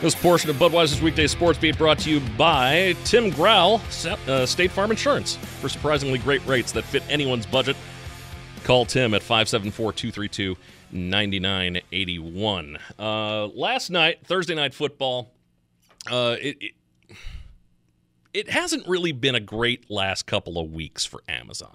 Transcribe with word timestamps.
This 0.00 0.14
portion 0.14 0.48
of 0.48 0.54
Budweiser's 0.56 1.02
weekday 1.02 1.26
sports 1.26 1.58
beat 1.58 1.76
brought 1.76 1.98
to 2.00 2.10
you 2.10 2.20
by 2.36 2.94
Tim 3.02 3.30
Growl, 3.30 3.80
uh, 4.28 4.46
State 4.46 4.70
Farm 4.70 4.92
Insurance. 4.92 5.34
For 5.34 5.68
surprisingly 5.68 6.20
great 6.20 6.44
rates 6.46 6.70
that 6.72 6.84
fit 6.84 7.02
anyone's 7.08 7.46
budget, 7.46 7.76
call 8.62 8.84
Tim 8.84 9.12
at 9.12 9.22
574 9.22 9.92
232 9.92 10.56
9981. 10.92 12.78
Uh, 12.96 13.46
last 13.48 13.90
night, 13.90 14.24
Thursday 14.24 14.54
night 14.54 14.72
football, 14.72 15.32
uh, 16.08 16.36
it, 16.40 16.56
it, 16.60 16.72
it 18.32 18.50
hasn't 18.50 18.86
really 18.86 19.10
been 19.10 19.34
a 19.34 19.40
great 19.40 19.90
last 19.90 20.26
couple 20.26 20.60
of 20.60 20.72
weeks 20.72 21.04
for 21.04 21.24
Amazon. 21.28 21.74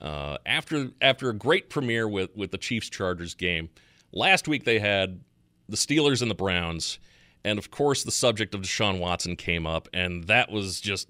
Uh, 0.00 0.38
after 0.46 0.88
after 1.02 1.28
a 1.28 1.34
great 1.34 1.68
premiere 1.68 2.08
with 2.08 2.34
with 2.34 2.50
the 2.50 2.56
Chiefs 2.56 2.88
Chargers 2.88 3.34
game, 3.34 3.68
last 4.10 4.48
week 4.48 4.64
they 4.64 4.78
had 4.78 5.20
the 5.68 5.76
Steelers 5.76 6.22
and 6.22 6.30
the 6.30 6.34
Browns, 6.34 6.98
and 7.44 7.58
of 7.58 7.70
course 7.70 8.02
the 8.02 8.10
subject 8.10 8.54
of 8.54 8.62
Deshaun 8.62 8.98
Watson 8.98 9.36
came 9.36 9.66
up, 9.66 9.88
and 9.92 10.24
that 10.24 10.50
was 10.50 10.80
just 10.80 11.08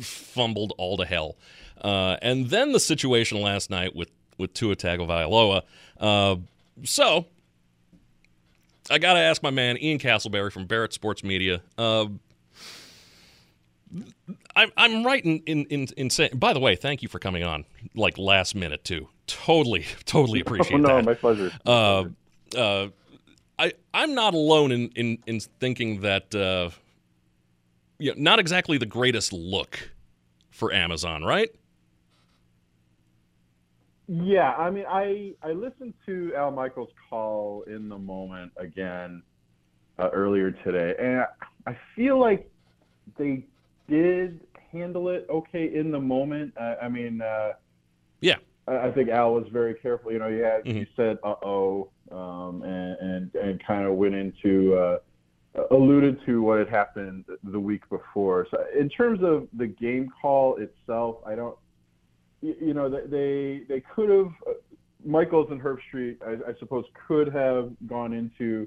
fumbled 0.00 0.72
all 0.78 0.96
to 0.96 1.04
hell. 1.04 1.36
Uh, 1.80 2.16
and 2.22 2.50
then 2.50 2.72
the 2.72 2.80
situation 2.80 3.40
last 3.40 3.70
night 3.70 3.94
with 3.94 4.10
with 4.38 4.54
Tua 4.54 4.76
Tagovailoa. 4.76 5.62
Uh, 5.98 6.36
so 6.84 7.26
I 8.90 8.98
got 8.98 9.14
to 9.14 9.20
ask 9.20 9.42
my 9.42 9.50
man 9.50 9.78
Ian 9.78 9.98
Casselberry 9.98 10.52
from 10.52 10.66
Barrett 10.66 10.92
Sports 10.92 11.22
Media. 11.22 11.62
Uh, 11.78 12.06
I'm 14.56 14.70
I'm 14.76 15.04
right 15.04 15.24
in, 15.24 15.40
in 15.46 15.64
in, 15.66 15.86
in 15.96 16.10
saying. 16.10 16.30
By 16.34 16.52
the 16.52 16.60
way, 16.60 16.76
thank 16.76 17.02
you 17.02 17.08
for 17.08 17.18
coming 17.18 17.42
on 17.42 17.64
like 17.94 18.18
last 18.18 18.54
minute 18.54 18.84
too. 18.84 19.08
Totally, 19.26 19.84
totally 20.04 20.40
appreciate 20.46 20.78
oh, 20.78 20.78
no, 20.78 20.96
that. 20.96 21.04
my 21.04 21.14
pleasure. 21.14 21.52
Uh, 21.66 22.04
uh, 22.56 22.88
I 23.62 23.72
I'm 23.94 24.14
not 24.14 24.34
alone 24.34 24.72
in 24.72 24.88
in 24.96 25.18
in 25.26 25.40
thinking 25.60 26.00
that. 26.00 26.34
Uh, 26.34 26.70
you 27.98 28.10
know, 28.10 28.20
not 28.20 28.40
exactly 28.40 28.78
the 28.78 28.86
greatest 28.86 29.32
look 29.32 29.92
for 30.50 30.72
Amazon, 30.72 31.22
right? 31.22 31.48
Yeah, 34.08 34.52
I 34.54 34.70
mean, 34.70 34.84
I 34.88 35.34
I 35.40 35.52
listened 35.52 35.94
to 36.06 36.32
Al 36.36 36.50
Michaels' 36.50 36.90
call 37.08 37.62
in 37.68 37.88
the 37.88 37.98
moment 37.98 38.50
again 38.56 39.22
uh, 40.00 40.08
earlier 40.12 40.50
today, 40.50 40.94
and 40.98 41.20
I, 41.20 41.70
I 41.70 41.78
feel 41.94 42.18
like 42.18 42.50
they 43.16 43.46
did 43.88 44.40
handle 44.72 45.08
it 45.08 45.26
okay 45.30 45.72
in 45.72 45.92
the 45.92 46.00
moment. 46.00 46.54
Uh, 46.60 46.74
I 46.82 46.88
mean, 46.88 47.22
uh, 47.22 47.52
yeah, 48.20 48.36
I, 48.66 48.88
I 48.88 48.90
think 48.90 49.10
Al 49.10 49.34
was 49.34 49.46
very 49.52 49.74
careful. 49.74 50.10
You 50.10 50.18
know, 50.18 50.28
he 50.28 50.38
had 50.38 50.64
Mhm. 50.64 50.78
he 50.80 50.86
said 50.96 51.18
"uh 51.22 51.36
oh" 51.42 51.90
um, 52.10 52.62
and 52.64 52.96
and 53.00 53.11
and 53.52 53.64
kind 53.64 53.86
of 53.86 53.94
went 53.94 54.14
into 54.14 54.74
uh, 54.74 54.98
alluded 55.70 56.18
to 56.26 56.42
what 56.42 56.58
had 56.58 56.68
happened 56.68 57.24
the 57.44 57.60
week 57.60 57.88
before. 57.90 58.46
So 58.50 58.64
in 58.78 58.88
terms 58.88 59.20
of 59.22 59.46
the 59.52 59.66
game 59.66 60.10
call 60.20 60.56
itself, 60.56 61.16
I 61.26 61.34
don't. 61.34 61.56
You, 62.40 62.74
know, 62.74 62.88
they 62.88 63.62
they, 63.68 63.80
could 63.94 64.08
have. 64.08 64.32
Michaels 65.04 65.48
and 65.50 65.60
Herb 65.60 65.78
Street, 65.88 66.18
I, 66.26 66.32
I 66.32 66.54
suppose, 66.58 66.84
could 67.06 67.32
have 67.32 67.70
gone 67.86 68.12
into 68.12 68.66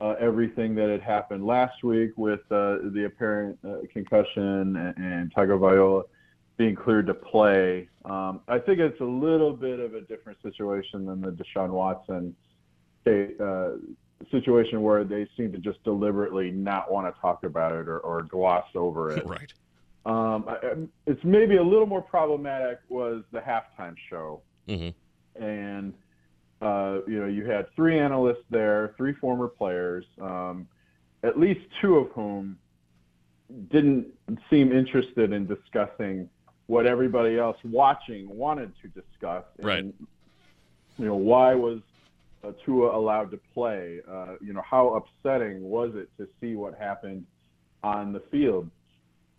uh, 0.00 0.14
everything 0.20 0.74
that 0.76 0.88
had 0.88 1.00
happened 1.00 1.44
last 1.46 1.84
week 1.84 2.10
with 2.16 2.40
uh, 2.50 2.78
the 2.92 3.04
apparent 3.06 3.58
uh, 3.64 3.76
concussion 3.92 4.76
and, 4.76 4.96
and 4.96 5.34
Tagovailoa 5.34 6.02
being 6.56 6.74
cleared 6.74 7.06
to 7.06 7.14
play. 7.14 7.88
Um, 8.04 8.40
I 8.48 8.58
think 8.58 8.78
it's 8.78 9.00
a 9.00 9.04
little 9.04 9.52
bit 9.52 9.80
of 9.80 9.94
a 9.94 10.00
different 10.02 10.38
situation 10.42 11.06
than 11.06 11.20
the 11.20 11.30
Deshaun 11.30 11.70
Watson 11.70 12.34
uh, 13.06 13.70
situation 14.30 14.82
where 14.82 15.04
they 15.04 15.26
seem 15.36 15.52
to 15.52 15.58
just 15.58 15.82
deliberately 15.84 16.50
not 16.50 16.90
want 16.90 17.12
to 17.12 17.20
talk 17.20 17.44
about 17.44 17.72
it 17.72 17.88
or, 17.88 17.98
or 18.00 18.22
gloss 18.22 18.66
over 18.74 19.16
it. 19.16 19.26
right. 19.26 19.52
Um, 20.06 20.44
I, 20.48 20.58
it's 21.06 21.22
maybe 21.24 21.56
a 21.56 21.62
little 21.62 21.86
more 21.86 22.02
problematic 22.02 22.80
was 22.88 23.22
the 23.32 23.40
halftime 23.40 23.94
show 24.10 24.42
hmm 24.68 24.90
and 25.36 25.92
uh, 26.62 26.98
you 27.06 27.20
know 27.20 27.26
you 27.26 27.44
had 27.44 27.66
three 27.74 27.98
analysts 27.98 28.44
there, 28.50 28.94
three 28.96 29.12
former 29.14 29.48
players, 29.48 30.04
um, 30.20 30.66
at 31.22 31.38
least 31.38 31.60
two 31.80 31.96
of 31.96 32.10
whom 32.12 32.58
didn't 33.70 34.06
seem 34.50 34.72
interested 34.72 35.32
in 35.32 35.46
discussing 35.46 36.28
what 36.66 36.86
everybody 36.86 37.38
else 37.38 37.56
watching 37.64 38.28
wanted 38.28 38.72
to 38.80 38.88
discuss. 38.88 39.44
Right. 39.58 39.84
You 39.84 41.04
know 41.04 41.16
why 41.16 41.54
was 41.54 41.80
uh, 42.44 42.52
Tua 42.64 42.96
allowed 42.98 43.30
to 43.30 43.40
play? 43.52 44.00
Uh, 44.08 44.34
you 44.40 44.52
know 44.52 44.62
how 44.68 44.94
upsetting 44.94 45.62
was 45.62 45.92
it 45.94 46.08
to 46.18 46.28
see 46.40 46.54
what 46.54 46.78
happened 46.78 47.26
on 47.82 48.12
the 48.12 48.20
field? 48.30 48.70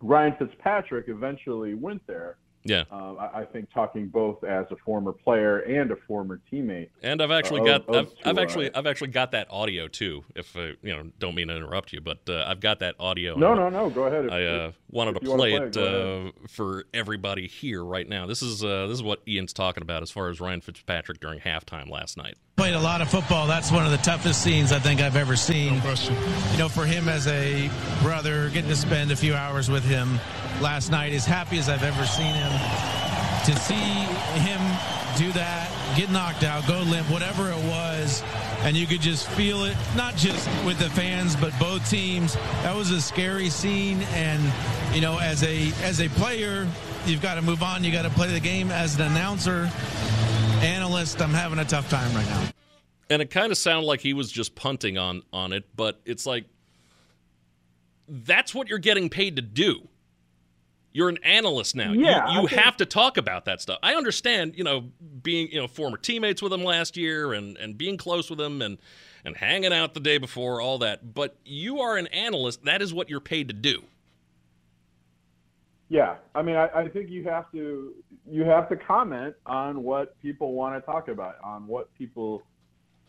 Ryan 0.00 0.34
Fitzpatrick 0.38 1.08
eventually 1.08 1.74
went 1.74 2.06
there. 2.06 2.36
Yeah. 2.68 2.84
Um, 2.90 3.16
I, 3.20 3.40
I 3.40 3.44
think 3.44 3.72
talking 3.72 4.08
both 4.08 4.42
as 4.42 4.66
a 4.70 4.76
former 4.84 5.12
player 5.12 5.58
and 5.60 5.90
a 5.92 5.96
former 6.08 6.40
teammate. 6.52 6.88
And 7.02 7.22
I've 7.22 7.30
actually 7.30 7.60
of- 7.70 7.86
got 7.86 7.96
I've, 7.96 8.12
I've 8.24 8.38
actually 8.38 8.74
I've 8.74 8.86
actually 8.86 9.10
got 9.10 9.30
that 9.32 9.46
audio 9.50 9.86
too. 9.86 10.24
If 10.34 10.56
uh, 10.56 10.72
you 10.82 10.96
know, 10.96 11.10
don't 11.18 11.34
mean 11.34 11.48
to 11.48 11.56
interrupt 11.56 11.92
you, 11.92 12.00
but 12.00 12.18
uh, 12.28 12.44
I've 12.46 12.60
got 12.60 12.80
that 12.80 12.96
audio. 12.98 13.36
No, 13.36 13.54
no, 13.54 13.68
no. 13.68 13.88
Go 13.88 14.04
ahead. 14.04 14.26
If- 14.26 14.32
I 14.32 14.44
uh, 14.44 14.72
wanted 14.90 15.14
to 15.14 15.20
play, 15.20 15.36
play 15.36 15.54
it, 15.54 15.76
it 15.76 15.76
uh, 15.76 16.32
for 16.48 16.84
everybody 16.92 17.46
here 17.46 17.84
right 17.84 18.08
now. 18.08 18.26
This 18.26 18.42
is 18.42 18.64
uh, 18.64 18.88
this 18.88 18.96
is 18.96 19.02
what 19.02 19.22
Ian's 19.28 19.52
talking 19.52 19.82
about 19.82 20.02
as 20.02 20.10
far 20.10 20.28
as 20.28 20.40
Ryan 20.40 20.60
Fitzpatrick 20.60 21.20
during 21.20 21.40
halftime 21.40 21.88
last 21.88 22.16
night. 22.16 22.36
Played 22.56 22.72
a 22.72 22.80
lot 22.80 23.02
of 23.02 23.10
football. 23.10 23.46
That's 23.46 23.70
one 23.70 23.84
of 23.84 23.90
the 23.90 23.98
toughest 23.98 24.42
scenes 24.42 24.72
I 24.72 24.78
think 24.78 25.02
I've 25.02 25.14
ever 25.14 25.36
seen. 25.36 25.74
You 25.74 26.58
know, 26.58 26.70
for 26.70 26.86
him 26.86 27.06
as 27.06 27.26
a 27.26 27.70
brother, 28.02 28.48
getting 28.48 28.70
to 28.70 28.76
spend 28.76 29.12
a 29.12 29.16
few 29.16 29.34
hours 29.34 29.70
with 29.70 29.84
him 29.84 30.18
last 30.62 30.90
night, 30.90 31.12
as 31.12 31.26
happy 31.26 31.58
as 31.58 31.68
I've 31.68 31.82
ever 31.82 32.06
seen 32.06 32.32
him. 32.32 32.52
To 33.44 33.54
see 33.56 33.74
him 34.40 34.60
do 35.18 35.30
that, 35.32 35.70
get 35.98 36.10
knocked 36.10 36.44
out, 36.44 36.66
go 36.66 36.80
limp, 36.80 37.10
whatever 37.10 37.50
it 37.50 37.62
was, 37.68 38.22
and 38.62 38.74
you 38.74 38.86
could 38.86 39.02
just 39.02 39.28
feel 39.28 39.66
it, 39.66 39.76
not 39.94 40.16
just 40.16 40.48
with 40.64 40.78
the 40.78 40.88
fans, 40.88 41.36
but 41.36 41.52
both 41.58 41.86
teams. 41.90 42.36
That 42.62 42.74
was 42.74 42.90
a 42.90 43.02
scary 43.02 43.50
scene, 43.50 44.00
and 44.14 44.42
you 44.94 45.02
know, 45.02 45.18
as 45.18 45.42
a 45.42 45.72
as 45.82 46.00
a 46.00 46.08
player, 46.08 46.66
you've 47.04 47.20
got 47.20 47.34
to 47.34 47.42
move 47.42 47.62
on. 47.62 47.84
You 47.84 47.92
got 47.92 48.02
to 48.02 48.10
play 48.10 48.28
the 48.28 48.40
game. 48.40 48.70
As 48.70 48.94
an 48.94 49.02
announcer, 49.02 49.70
analyst, 50.62 51.20
I'm 51.20 51.30
having 51.30 51.58
a 51.58 51.64
tough 51.64 51.88
time 51.88 52.14
right 52.14 52.26
now. 52.26 52.48
And 53.08 53.22
it 53.22 53.30
kind 53.30 53.52
of 53.52 53.58
sounded 53.58 53.86
like 53.86 54.00
he 54.00 54.14
was 54.14 54.30
just 54.32 54.54
punting 54.54 54.98
on 54.98 55.22
on 55.32 55.52
it, 55.52 55.64
but 55.76 56.00
it's 56.04 56.26
like 56.26 56.44
that's 58.08 58.54
what 58.54 58.68
you're 58.68 58.78
getting 58.78 59.08
paid 59.08 59.36
to 59.36 59.42
do. 59.42 59.88
You're 60.92 61.08
an 61.08 61.18
analyst 61.22 61.76
now. 61.76 61.92
Yeah, 61.92 62.32
you, 62.32 62.40
you 62.42 62.48
think- 62.48 62.60
have 62.60 62.76
to 62.78 62.86
talk 62.86 63.16
about 63.16 63.44
that 63.44 63.60
stuff. 63.60 63.78
I 63.82 63.94
understand, 63.94 64.54
you 64.56 64.64
know, 64.64 64.90
being 65.22 65.48
you 65.50 65.60
know 65.60 65.68
former 65.68 65.98
teammates 65.98 66.42
with 66.42 66.52
him 66.52 66.64
last 66.64 66.96
year 66.96 67.32
and 67.32 67.56
and 67.58 67.76
being 67.78 67.96
close 67.96 68.28
with 68.30 68.40
him 68.40 68.60
and 68.60 68.78
and 69.24 69.36
hanging 69.36 69.72
out 69.72 69.94
the 69.94 70.00
day 70.00 70.18
before, 70.18 70.60
all 70.60 70.78
that. 70.78 71.14
But 71.14 71.36
you 71.44 71.80
are 71.80 71.96
an 71.96 72.06
analyst. 72.08 72.64
That 72.64 72.82
is 72.82 72.92
what 72.94 73.08
you're 73.10 73.20
paid 73.20 73.48
to 73.48 73.54
do. 73.54 73.82
Yeah, 75.88 76.16
I 76.34 76.42
mean, 76.42 76.56
I, 76.56 76.68
I 76.74 76.88
think 76.88 77.10
you 77.10 77.24
have 77.24 77.50
to 77.52 77.92
you 78.28 78.42
have 78.42 78.68
to 78.70 78.76
comment 78.76 79.36
on 79.46 79.82
what 79.84 80.20
people 80.20 80.52
want 80.52 80.74
to 80.74 80.84
talk 80.84 81.08
about, 81.08 81.36
on 81.44 81.66
what 81.66 81.92
people 81.94 82.42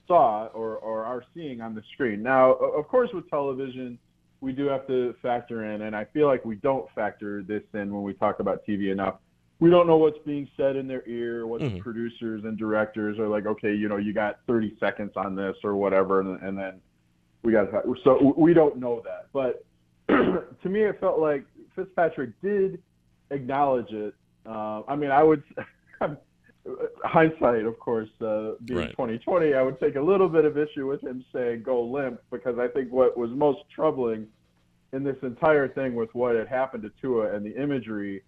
saw 0.08 0.46
or, 0.48 0.78
or 0.78 1.04
are 1.04 1.24
seeing 1.34 1.60
on 1.60 1.74
the 1.74 1.82
screen. 1.94 2.22
Now, 2.22 2.54
of 2.54 2.88
course, 2.88 3.10
with 3.14 3.30
television, 3.30 3.98
we 4.42 4.52
do 4.52 4.66
have 4.68 4.86
to 4.88 5.16
factor 5.24 5.74
in, 5.74 5.82
and 5.82 5.96
I 5.96 6.06
feel 6.06 6.28
like 6.28 6.46
we 6.46 6.56
don't 6.58 6.88
factor 6.94 7.42
this 7.42 7.64
in 7.74 7.92
when 7.92 8.04
we 8.04 8.14
talk 8.14 8.40
about 8.40 8.62
TV 8.68 8.92
enough. 8.92 9.16
We 9.60 9.72
don't 9.72 9.88
know 9.88 9.98
what's 9.98 10.20
being 10.24 10.48
said 10.56 10.76
in 10.76 10.88
their 10.88 11.04
ear, 11.08 11.48
what 11.48 11.62
Mhm. 11.62 11.74
the 11.74 11.80
producers 11.82 12.44
and 12.44 12.60
directors 12.60 13.18
are 13.18 13.28
like. 13.28 13.48
Okay, 13.48 13.74
you 13.74 13.90
know, 13.90 13.98
you 13.98 14.14
got 14.14 14.40
30 14.46 14.78
seconds 14.80 15.14
on 15.16 15.36
this 15.36 15.56
or 15.64 15.76
whatever, 15.76 16.20
and, 16.20 16.40
and 16.44 16.56
then 16.56 16.80
we 17.44 17.52
got 17.52 17.72
to 17.72 17.96
so 18.04 18.36
we 18.38 18.54
don't 18.54 18.78
know 18.78 19.02
that. 19.04 19.28
But 19.34 19.66
to 20.10 20.70
me, 20.70 20.82
it 20.84 21.00
felt 21.00 21.20
like 21.20 21.44
Fitzpatrick 21.78 22.32
did 22.42 22.82
acknowledge 23.30 23.92
it. 23.92 24.14
Uh, 24.46 24.82
I 24.88 24.96
mean, 24.96 25.12
I 25.12 25.24
would 25.24 25.44
hindsight, 27.04 27.66
of 27.66 27.80
course, 27.80 28.10
uh, 28.22 28.54
being 28.66 28.80
right. 28.80 28.90
2020, 28.92 29.54
I 29.54 29.62
would 29.62 29.80
take 29.80 29.96
a 29.96 30.02
little 30.02 30.28
bit 30.28 30.44
of 30.44 30.58
issue 30.58 30.88
with 30.88 31.02
him 31.02 31.24
saying 31.32 31.64
go 31.64 31.82
limp 31.84 32.22
because 32.32 32.58
I 32.60 32.68
think 32.68 32.92
what 32.92 33.18
was 33.18 33.30
most 33.32 33.60
troubling 33.74 34.28
in 34.94 35.04
this 35.04 35.18
entire 35.22 35.68
thing 35.68 35.96
with 35.96 36.14
what 36.14 36.36
had 36.36 36.48
happened 36.48 36.84
to 36.84 36.92
Tua 37.02 37.34
and 37.34 37.46
the 37.46 37.56
imagery 37.62 38.24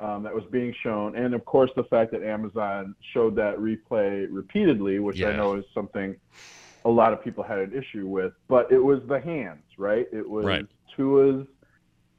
um, 0.00 0.22
that 0.22 0.34
was 0.34 0.44
being 0.50 0.74
shown, 0.82 1.14
and 1.14 1.34
of 1.34 1.44
course 1.44 1.70
the 1.76 1.84
fact 1.84 2.10
that 2.12 2.22
Amazon 2.22 2.94
showed 3.12 3.36
that 3.36 3.56
replay 3.58 4.26
repeatedly, 4.30 4.98
which 4.98 5.18
yeah. 5.18 5.28
I 5.28 5.36
know 5.36 5.56
is 5.56 5.64
something 5.74 6.16
a 6.86 6.88
lot 6.90 7.12
of 7.12 7.22
people 7.22 7.44
had 7.44 7.58
an 7.58 7.72
issue 7.74 8.06
with. 8.06 8.32
But 8.48 8.72
it 8.72 8.82
was 8.82 9.00
the 9.08 9.20
hands, 9.20 9.62
right? 9.76 10.06
It 10.10 10.28
was 10.28 10.46
right. 10.46 10.66
Tua's 10.96 11.46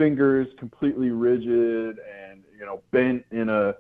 fingers 0.02 0.48
completely 0.58 1.12
rigid 1.12 2.00
and 2.00 2.42
you 2.58 2.66
know 2.66 2.82
bent 2.92 3.24
in 3.32 3.50
a 3.50 3.76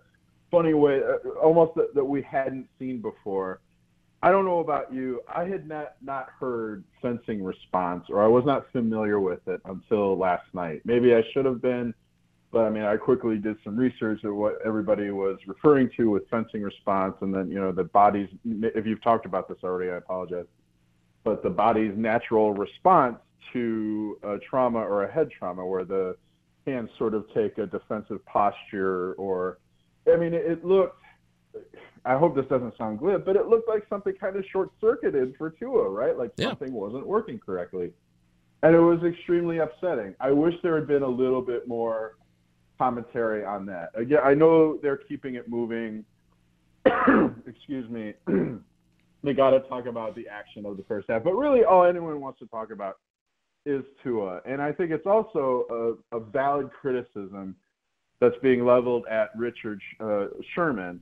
funny 0.51 0.75
way, 0.75 0.99
uh, 0.99 1.29
almost 1.41 1.73
that, 1.75 1.95
that 1.95 2.05
we 2.05 2.21
hadn't 2.21 2.67
seen 2.77 3.01
before. 3.01 3.59
I 4.21 4.29
don't 4.29 4.45
know 4.45 4.59
about 4.59 4.93
you. 4.93 5.21
I 5.33 5.45
had 5.45 5.67
not 5.67 5.95
not 5.99 6.27
heard 6.39 6.83
fencing 7.01 7.43
response, 7.43 8.05
or 8.09 8.23
I 8.23 8.27
was 8.27 8.45
not 8.45 8.71
familiar 8.71 9.19
with 9.19 9.39
it 9.47 9.61
until 9.65 10.15
last 10.15 10.43
night. 10.53 10.81
Maybe 10.85 11.15
I 11.15 11.23
should 11.33 11.45
have 11.45 11.59
been, 11.59 11.91
but 12.51 12.65
I 12.65 12.69
mean, 12.69 12.83
I 12.83 12.97
quickly 12.97 13.37
did 13.37 13.57
some 13.63 13.75
research 13.75 14.23
of 14.23 14.35
what 14.35 14.59
everybody 14.63 15.09
was 15.09 15.39
referring 15.47 15.89
to 15.97 16.11
with 16.11 16.29
fencing 16.29 16.61
response, 16.61 17.15
and 17.21 17.33
then 17.33 17.49
you 17.49 17.59
know 17.59 17.71
the 17.71 17.85
body's. 17.85 18.29
If 18.45 18.85
you've 18.85 19.01
talked 19.01 19.25
about 19.25 19.49
this 19.49 19.57
already, 19.63 19.89
I 19.89 19.95
apologize, 19.95 20.45
but 21.23 21.41
the 21.41 21.49
body's 21.49 21.97
natural 21.97 22.53
response 22.53 23.17
to 23.53 24.17
a 24.23 24.37
trauma 24.49 24.79
or 24.79 25.03
a 25.03 25.11
head 25.11 25.29
trauma, 25.31 25.65
where 25.65 25.85
the 25.85 26.15
hands 26.65 26.89
sort 26.97 27.13
of 27.13 27.25
take 27.33 27.57
a 27.57 27.65
defensive 27.65 28.23
posture, 28.25 29.13
or 29.13 29.59
I 30.11 30.17
mean, 30.17 30.33
it, 30.33 30.45
it 30.45 30.65
looked 30.65 31.01
I 32.03 32.17
hope 32.17 32.35
this 32.35 32.45
doesn't 32.47 32.75
sound 32.77 32.99
glib, 32.99 33.25
but 33.25 33.35
it 33.35 33.47
looked 33.47 33.69
like 33.69 33.83
something 33.87 34.13
kind 34.19 34.35
of 34.35 34.43
short 34.51 34.71
circuited 34.81 35.35
for 35.37 35.51
Tua, 35.51 35.87
right? 35.89 36.17
Like 36.17 36.31
yeah. 36.37 36.49
something 36.49 36.73
wasn't 36.73 37.05
working 37.05 37.37
correctly. 37.37 37.91
And 38.63 38.75
it 38.75 38.79
was 38.79 39.03
extremely 39.03 39.59
upsetting. 39.59 40.15
I 40.19 40.31
wish 40.31 40.53
there 40.63 40.75
had 40.75 40.87
been 40.87 41.03
a 41.03 41.07
little 41.09 41.41
bit 41.41 41.67
more 41.67 42.17
commentary 42.77 43.45
on 43.45 43.65
that. 43.67 43.89
Again, 43.95 44.19
I 44.23 44.33
know 44.33 44.77
they're 44.81 44.97
keeping 44.97 45.35
it 45.35 45.47
moving. 45.47 46.03
Excuse 47.47 47.89
me. 47.89 48.13
they 49.23 49.33
got 49.33 49.51
to 49.51 49.59
talk 49.61 49.85
about 49.85 50.15
the 50.15 50.27
action 50.27 50.65
of 50.65 50.77
the 50.77 50.83
first 50.83 51.07
half, 51.09 51.23
but 51.23 51.33
really 51.33 51.63
all 51.63 51.85
anyone 51.85 52.19
wants 52.19 52.39
to 52.39 52.47
talk 52.47 52.71
about 52.71 52.97
is 53.65 53.83
Tua. 54.03 54.41
And 54.45 54.61
I 54.61 54.71
think 54.71 54.91
it's 54.91 55.05
also 55.05 55.97
a, 56.11 56.17
a 56.17 56.19
valid 56.19 56.69
criticism 56.71 57.55
that's 58.19 58.37
being 58.41 58.65
leveled 58.65 59.05
at 59.09 59.29
Richard 59.35 59.81
uh, 59.99 60.27
Sherman 60.53 61.01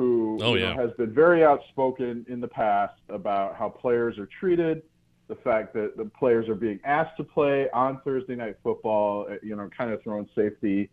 who 0.00 0.38
oh, 0.40 0.54
yeah. 0.54 0.72
know, 0.72 0.80
has 0.80 0.90
been 0.96 1.12
very 1.12 1.44
outspoken 1.44 2.24
in 2.26 2.40
the 2.40 2.48
past 2.48 2.94
about 3.10 3.54
how 3.54 3.68
players 3.68 4.16
are 4.16 4.28
treated, 4.40 4.80
the 5.28 5.34
fact 5.34 5.74
that 5.74 5.94
the 5.94 6.06
players 6.06 6.48
are 6.48 6.54
being 6.54 6.80
asked 6.84 7.18
to 7.18 7.22
play 7.22 7.68
on 7.74 8.00
Thursday 8.02 8.34
night 8.34 8.56
football, 8.62 9.26
uh, 9.30 9.34
you 9.42 9.54
know, 9.54 9.68
kind 9.76 9.92
of 9.92 10.02
throwing 10.02 10.26
safety 10.34 10.88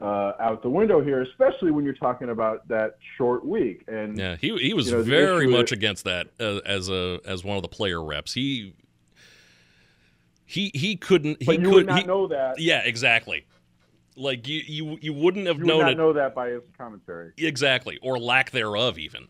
uh, 0.00 0.32
out 0.40 0.64
the 0.64 0.68
window 0.68 1.00
here, 1.00 1.22
especially 1.22 1.70
when 1.70 1.84
you're 1.84 1.94
talking 1.94 2.30
about 2.30 2.66
that 2.66 2.96
short 3.16 3.46
week. 3.46 3.84
And 3.86 4.18
yeah, 4.18 4.34
he 4.34 4.56
he 4.58 4.74
was 4.74 4.86
you 4.90 4.96
know, 4.96 5.02
very 5.04 5.46
much 5.46 5.70
against 5.70 6.02
that 6.02 6.26
uh, 6.40 6.58
as 6.66 6.88
a 6.88 7.20
as 7.24 7.44
one 7.44 7.56
of 7.56 7.62
the 7.62 7.68
player 7.68 8.02
reps. 8.02 8.34
He 8.34 8.74
he 10.46 10.70
he 10.74 10.96
couldn't. 10.96 11.38
He 11.40 11.46
but 11.46 11.60
you 11.60 11.64
could 11.64 11.74
would 11.74 11.86
not 11.86 12.00
he, 12.00 12.06
know 12.06 12.26
that. 12.28 12.58
Yeah, 12.58 12.82
exactly. 12.84 13.46
Like 14.16 14.46
you, 14.46 14.60
you, 14.64 14.98
you 15.00 15.12
wouldn't 15.12 15.48
have 15.48 15.58
you 15.58 15.64
known 15.64 15.78
would 15.78 15.92
it. 15.92 15.96
know 15.96 16.12
that 16.12 16.36
by 16.36 16.50
his 16.50 16.62
commentary. 16.78 17.32
Exactly, 17.36 17.98
or 18.00 18.18
lack 18.18 18.52
thereof, 18.52 18.96
even. 18.98 19.26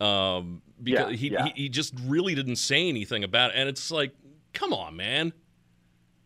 Um, 0.00 0.62
because 0.82 1.12
yeah, 1.12 1.16
he, 1.16 1.30
yeah. 1.30 1.44
he 1.44 1.62
he 1.62 1.68
just 1.68 1.94
really 2.04 2.34
didn't 2.34 2.56
say 2.56 2.88
anything 2.88 3.24
about 3.24 3.50
it, 3.50 3.56
and 3.56 3.68
it's 3.68 3.90
like, 3.90 4.12
come 4.52 4.72
on, 4.72 4.96
man. 4.96 5.32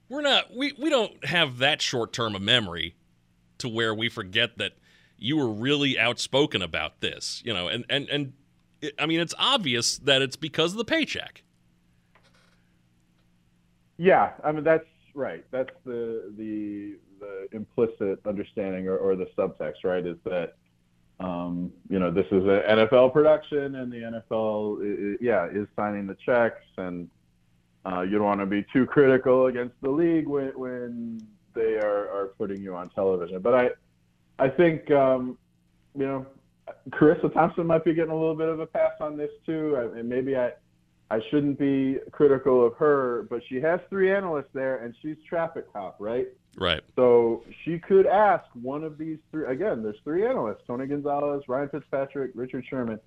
We're 0.08 0.22
not 0.22 0.54
we 0.54 0.72
we 0.78 0.90
don't 0.90 1.24
have 1.24 1.58
that 1.58 1.80
short 1.80 2.12
term 2.12 2.34
of 2.34 2.42
memory 2.42 2.96
to 3.58 3.69
where 3.69 3.94
we 3.94 4.08
forget 4.08 4.58
that 4.58 4.72
you 5.16 5.36
were 5.36 5.48
really 5.48 5.98
outspoken 5.98 6.62
about 6.62 7.00
this, 7.00 7.42
you 7.44 7.54
know, 7.54 7.69
and 7.69 7.84
and 7.88 8.08
and 8.10 8.32
it, 8.82 8.94
I 8.98 9.06
mean 9.06 9.20
it's 9.20 9.34
obvious 9.38 9.98
that 9.98 10.20
it's 10.20 10.36
because 10.36 10.72
of 10.72 10.78
the 10.78 10.84
paycheck. 10.84 11.42
Yeah, 13.96 14.32
I 14.44 14.52
mean 14.52 14.64
that's 14.64 14.84
right. 15.14 15.44
That's 15.50 15.70
the 15.84 16.32
the 16.36 16.96
the 17.20 17.56
implicit 17.56 18.20
understanding 18.26 18.88
or, 18.88 18.96
or 18.96 19.16
the 19.16 19.26
subtext, 19.38 19.84
right, 19.84 20.04
is 20.04 20.16
that 20.24 20.54
um, 21.20 21.72
you 21.88 21.98
know 21.98 22.10
this 22.10 22.26
is 22.26 22.42
an 22.42 22.62
NFL 22.68 23.12
production, 23.12 23.76
and 23.76 23.92
the 23.92 24.22
NFL, 24.30 25.16
yeah, 25.20 25.46
is 25.52 25.68
signing 25.76 26.06
the 26.06 26.16
checks, 26.24 26.64
and 26.78 27.08
uh, 27.86 28.02
you 28.02 28.12
don't 28.12 28.24
want 28.24 28.40
to 28.40 28.46
be 28.46 28.64
too 28.72 28.86
critical 28.86 29.46
against 29.46 29.74
the 29.82 29.90
league 29.90 30.26
when 30.26 30.48
when 30.56 31.20
they 31.54 31.74
are, 31.74 32.08
are 32.08 32.32
putting 32.38 32.60
you 32.62 32.74
on 32.74 32.88
television. 32.90 33.40
But 33.40 33.54
I 33.54 34.44
I 34.44 34.48
think 34.48 34.90
um, 34.90 35.38
you 35.96 36.06
know 36.06 36.26
Charissa 36.90 37.32
Thompson 37.32 37.66
might 37.66 37.84
be 37.84 37.94
getting 37.94 38.12
a 38.12 38.18
little 38.18 38.34
bit 38.34 38.48
of 38.48 38.60
a 38.60 38.66
pass 38.66 38.92
on 39.00 39.16
this 39.16 39.30
too, 39.46 39.92
and 39.96 40.08
maybe 40.08 40.36
I 40.36 40.52
I 41.12 41.20
shouldn't 41.28 41.58
be 41.58 41.98
critical 42.10 42.66
of 42.66 42.74
her, 42.76 43.26
but 43.28 43.42
she 43.46 43.56
has 43.56 43.80
three 43.90 44.10
analysts 44.10 44.48
there, 44.54 44.78
and 44.78 44.94
she's 45.02 45.16
traffic 45.28 45.70
cop, 45.70 45.96
right? 45.98 46.28
Right. 46.56 46.80
So 46.96 47.44
she 47.64 47.78
could 47.78 48.06
ask 48.06 48.46
one 48.54 48.82
of 48.82 48.96
these 48.96 49.18
three. 49.30 49.44
Again, 49.44 49.82
there's 49.82 49.98
three 50.04 50.26
analysts: 50.26 50.62
Tony 50.66 50.86
Gonzalez, 50.86 51.42
Ryan 51.48 51.68
Fitzpatrick, 51.68 52.30
Richard 52.34 52.64
Sherman. 52.70 52.98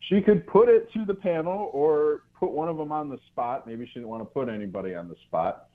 She 0.00 0.20
could 0.20 0.44
put 0.48 0.68
it 0.68 0.92
to 0.94 1.04
the 1.04 1.14
panel 1.14 1.70
or 1.72 2.22
put 2.36 2.50
one 2.50 2.68
of 2.68 2.76
them 2.76 2.90
on 2.90 3.08
the 3.08 3.18
spot. 3.28 3.68
Maybe 3.68 3.86
she 3.86 3.94
didn't 3.94 4.08
want 4.08 4.22
to 4.22 4.26
put 4.26 4.48
anybody 4.48 4.96
on 4.96 5.06
the 5.06 5.16
spot. 5.28 5.68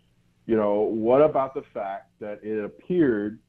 You 0.48 0.58
know, 0.58 0.82
what 0.82 1.22
about 1.22 1.54
the 1.54 1.64
fact 1.74 2.12
that 2.20 2.42
it 2.44 2.62
appeared 2.62 3.40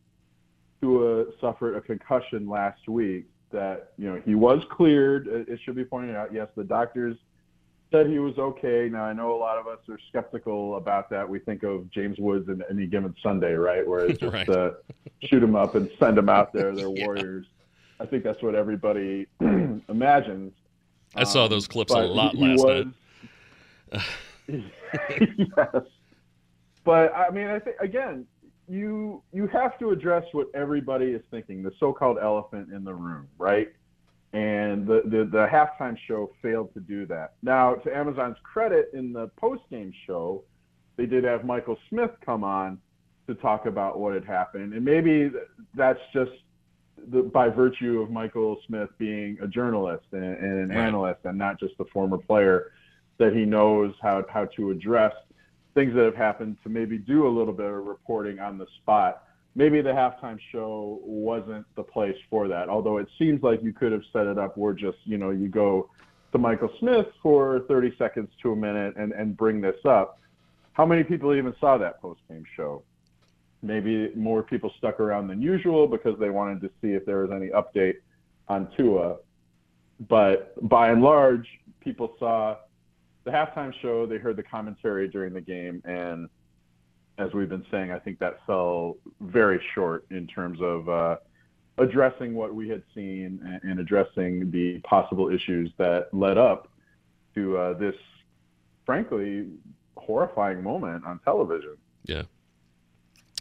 to 0.82 1.00
have 1.00 1.26
suffered 1.40 1.74
a 1.74 1.80
concussion 1.80 2.48
last 2.48 2.88
week? 2.88 3.26
That 3.50 3.92
you 3.98 4.06
know 4.06 4.22
he 4.24 4.36
was 4.36 4.62
cleared. 4.70 5.26
It 5.26 5.58
should 5.64 5.74
be 5.74 5.84
pointed 5.84 6.14
out. 6.14 6.32
Yes, 6.32 6.46
the 6.54 6.62
doctors 6.62 7.16
said 7.90 8.06
he 8.06 8.18
was 8.18 8.38
okay. 8.38 8.88
Now 8.90 9.04
I 9.04 9.12
know 9.12 9.34
a 9.34 9.38
lot 9.38 9.58
of 9.58 9.66
us 9.66 9.78
are 9.88 9.98
skeptical 10.08 10.76
about 10.76 11.10
that. 11.10 11.28
We 11.28 11.38
think 11.38 11.62
of 11.62 11.90
James 11.90 12.18
Woods 12.18 12.48
in 12.48 12.62
any 12.70 12.86
given 12.86 13.14
Sunday, 13.22 13.52
right? 13.54 13.86
Where 13.86 14.06
it's 14.06 14.18
just 14.20 14.32
right. 14.32 14.48
uh, 14.48 14.72
shoot 15.24 15.40
them 15.40 15.56
up 15.56 15.74
and 15.74 15.90
send 15.98 16.16
them 16.16 16.28
out 16.28 16.52
there. 16.52 16.74
They're 16.74 16.88
yeah. 16.94 17.06
warriors. 17.06 17.46
I 17.98 18.06
think 18.06 18.24
that's 18.24 18.42
what 18.42 18.54
everybody 18.54 19.26
imagines. 19.40 20.52
I 21.14 21.20
um, 21.20 21.26
saw 21.26 21.48
those 21.48 21.66
clips 21.66 21.92
a 21.92 21.98
lot 21.98 22.34
last 22.36 22.64
was, 22.64 22.86
night. 23.92 24.02
yes, 25.56 25.82
but 26.84 27.14
I 27.14 27.30
mean, 27.30 27.48
I 27.48 27.58
think 27.58 27.76
again, 27.80 28.26
you 28.68 29.22
you 29.32 29.48
have 29.48 29.78
to 29.80 29.90
address 29.90 30.24
what 30.32 30.46
everybody 30.54 31.06
is 31.06 31.22
thinking, 31.30 31.62
the 31.62 31.72
so-called 31.80 32.18
elephant 32.22 32.72
in 32.72 32.84
the 32.84 32.94
room, 32.94 33.28
right? 33.36 33.72
And 34.32 34.86
the, 34.86 35.02
the, 35.06 35.24
the 35.24 35.48
halftime 35.50 35.96
show 36.06 36.30
failed 36.40 36.72
to 36.74 36.80
do 36.80 37.04
that. 37.06 37.34
Now, 37.42 37.74
to 37.74 37.96
Amazon's 37.96 38.36
credit, 38.44 38.90
in 38.92 39.12
the 39.12 39.28
post 39.36 39.62
game 39.70 39.92
show, 40.06 40.44
they 40.96 41.06
did 41.06 41.24
have 41.24 41.44
Michael 41.44 41.78
Smith 41.88 42.10
come 42.24 42.44
on 42.44 42.78
to 43.26 43.34
talk 43.34 43.66
about 43.66 43.98
what 43.98 44.14
had 44.14 44.24
happened, 44.24 44.72
and 44.74 44.84
maybe 44.84 45.30
that's 45.74 46.00
just 46.12 46.30
the, 47.10 47.22
by 47.22 47.48
virtue 47.48 48.00
of 48.00 48.10
Michael 48.10 48.58
Smith 48.66 48.90
being 48.98 49.38
a 49.42 49.48
journalist 49.48 50.04
and, 50.12 50.22
and 50.22 50.58
an 50.60 50.68
right. 50.68 50.78
analyst, 50.78 51.20
and 51.24 51.38
not 51.38 51.58
just 51.58 51.74
a 51.80 51.84
former 51.86 52.18
player, 52.18 52.72
that 53.18 53.32
he 53.32 53.44
knows 53.44 53.94
how 54.00 54.24
how 54.28 54.44
to 54.56 54.70
address 54.70 55.12
things 55.74 55.94
that 55.94 56.04
have 56.04 56.16
happened 56.16 56.56
to 56.62 56.68
maybe 56.68 56.98
do 56.98 57.26
a 57.26 57.30
little 57.30 57.52
bit 57.52 57.66
of 57.66 57.86
reporting 57.86 58.38
on 58.38 58.58
the 58.58 58.66
spot 58.82 59.24
maybe 59.54 59.80
the 59.80 59.90
halftime 59.90 60.38
show 60.52 61.00
wasn't 61.02 61.66
the 61.76 61.82
place 61.82 62.16
for 62.28 62.48
that. 62.48 62.68
Although 62.68 62.98
it 62.98 63.08
seems 63.18 63.42
like 63.42 63.62
you 63.62 63.72
could 63.72 63.92
have 63.92 64.02
set 64.12 64.26
it 64.26 64.38
up 64.38 64.56
where 64.56 64.72
just, 64.72 64.98
you 65.04 65.18
know, 65.18 65.30
you 65.30 65.48
go 65.48 65.90
to 66.32 66.38
Michael 66.38 66.70
Smith 66.78 67.06
for 67.22 67.60
30 67.68 67.94
seconds 67.98 68.30
to 68.42 68.52
a 68.52 68.56
minute 68.56 68.94
and, 68.96 69.12
and 69.12 69.36
bring 69.36 69.60
this 69.60 69.76
up. 69.84 70.18
How 70.72 70.86
many 70.86 71.02
people 71.02 71.34
even 71.34 71.54
saw 71.60 71.76
that 71.78 72.00
post 72.00 72.20
game 72.28 72.44
show? 72.56 72.82
Maybe 73.62 74.12
more 74.14 74.42
people 74.42 74.72
stuck 74.78 75.00
around 75.00 75.28
than 75.28 75.42
usual 75.42 75.86
because 75.86 76.18
they 76.18 76.30
wanted 76.30 76.60
to 76.62 76.70
see 76.80 76.92
if 76.92 77.04
there 77.04 77.18
was 77.18 77.30
any 77.32 77.48
update 77.48 77.96
on 78.48 78.68
Tua. 78.76 79.16
But 80.08 80.54
by 80.66 80.90
and 80.90 81.02
large, 81.02 81.46
people 81.80 82.14
saw 82.18 82.56
the 83.24 83.30
halftime 83.30 83.72
show, 83.82 84.06
they 84.06 84.16
heard 84.16 84.36
the 84.36 84.42
commentary 84.42 85.08
during 85.08 85.34
the 85.34 85.40
game, 85.40 85.82
and 85.84 86.28
as 87.20 87.32
we've 87.34 87.48
been 87.48 87.66
saying, 87.70 87.92
I 87.92 87.98
think 87.98 88.18
that 88.20 88.38
fell 88.46 88.96
very 89.20 89.60
short 89.74 90.06
in 90.10 90.26
terms 90.26 90.58
of 90.62 90.88
uh, 90.88 91.16
addressing 91.78 92.34
what 92.34 92.54
we 92.54 92.68
had 92.68 92.82
seen 92.94 93.40
and, 93.44 93.70
and, 93.70 93.80
addressing 93.80 94.50
the 94.50 94.78
possible 94.80 95.28
issues 95.28 95.70
that 95.76 96.08
led 96.12 96.38
up 96.38 96.68
to 97.34 97.56
uh, 97.58 97.72
this, 97.74 97.94
frankly, 98.86 99.48
horrifying 99.96 100.62
moment 100.62 101.04
on 101.04 101.20
television. 101.24 101.76
Yeah. 102.04 102.22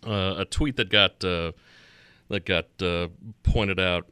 Uh, 0.05 0.36
a 0.39 0.45
tweet 0.45 0.75
that 0.75 0.89
got 0.89 1.24
uh, 1.24 1.53
that 2.29 2.45
got 2.45 2.67
uh, 2.81 3.07
pointed 3.43 3.79
out 3.79 4.07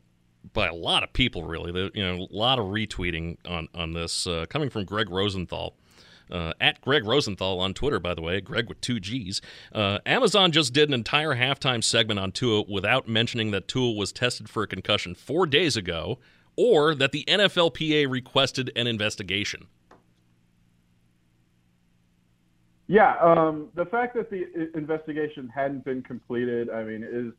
by 0.53 0.67
a 0.67 0.73
lot 0.73 1.03
of 1.03 1.13
people, 1.13 1.43
really. 1.43 1.91
You 1.93 2.03
know, 2.03 2.27
a 2.29 2.35
lot 2.35 2.59
of 2.59 2.65
retweeting 2.65 3.37
on 3.47 3.69
on 3.73 3.93
this 3.93 4.27
uh, 4.27 4.45
coming 4.49 4.69
from 4.69 4.83
Greg 4.83 5.09
Rosenthal. 5.09 5.75
Uh, 6.31 6.53
at 6.59 6.81
Greg 6.81 7.05
Rosenthal 7.05 7.59
on 7.59 7.73
Twitter, 7.73 7.99
by 7.99 8.13
the 8.13 8.21
way, 8.21 8.41
Greg 8.41 8.67
with 8.67 8.81
two 8.81 8.99
G's. 8.99 9.41
Uh, 9.73 9.99
Amazon 10.05 10.51
just 10.51 10.73
did 10.73 10.89
an 10.89 10.93
entire 10.93 11.35
halftime 11.35 11.83
segment 11.83 12.19
on 12.19 12.31
Tua 12.31 12.63
without 12.67 13.07
mentioning 13.07 13.51
that 13.51 13.67
Tua 13.67 13.91
was 13.91 14.11
tested 14.11 14.49
for 14.49 14.63
a 14.63 14.67
concussion 14.67 15.15
four 15.15 15.45
days 15.45 15.77
ago 15.77 16.19
or 16.57 16.95
that 16.95 17.11
the 17.11 17.23
NFLPA 17.27 18.09
requested 18.09 18.71
an 18.75 18.87
investigation. 18.87 19.67
Yeah, 22.87 23.15
um, 23.21 23.67
the 23.75 23.85
fact 23.85 24.15
that 24.15 24.29
the 24.29 24.45
investigation 24.75 25.49
hadn't 25.53 25.83
been 25.83 26.01
completed, 26.01 26.69
I 26.69 26.83
mean, 26.83 27.03
is 27.03 27.33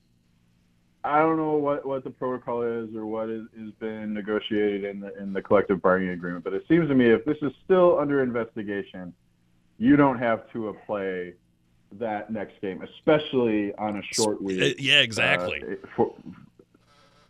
I 1.04 1.20
don't 1.20 1.36
know 1.36 1.52
what, 1.52 1.86
what 1.86 2.04
the 2.04 2.10
protocol 2.10 2.62
is 2.62 2.94
or 2.94 3.06
what 3.06 3.30
is, 3.30 3.42
has 3.58 3.70
been 3.78 4.12
negotiated 4.12 4.84
in 4.84 5.00
the 5.00 5.16
in 5.16 5.32
the 5.32 5.40
collective 5.40 5.80
bargaining 5.80 6.14
agreement, 6.14 6.44
but 6.44 6.54
it 6.54 6.64
seems 6.68 6.88
to 6.88 6.94
me 6.94 7.06
if 7.10 7.24
this 7.24 7.36
is 7.40 7.52
still 7.64 7.98
under 7.98 8.22
investigation, 8.22 9.14
you 9.78 9.96
don't 9.96 10.18
have 10.18 10.50
to 10.52 10.76
play 10.86 11.34
that 11.92 12.30
next 12.30 12.60
game, 12.60 12.82
especially 12.82 13.74
on 13.76 13.96
a 13.96 14.02
short 14.12 14.42
week. 14.42 14.60
Uh, 14.60 14.74
yeah, 14.78 15.00
exactly. 15.00 15.62
Uh, 15.62 15.86
four, 15.96 16.14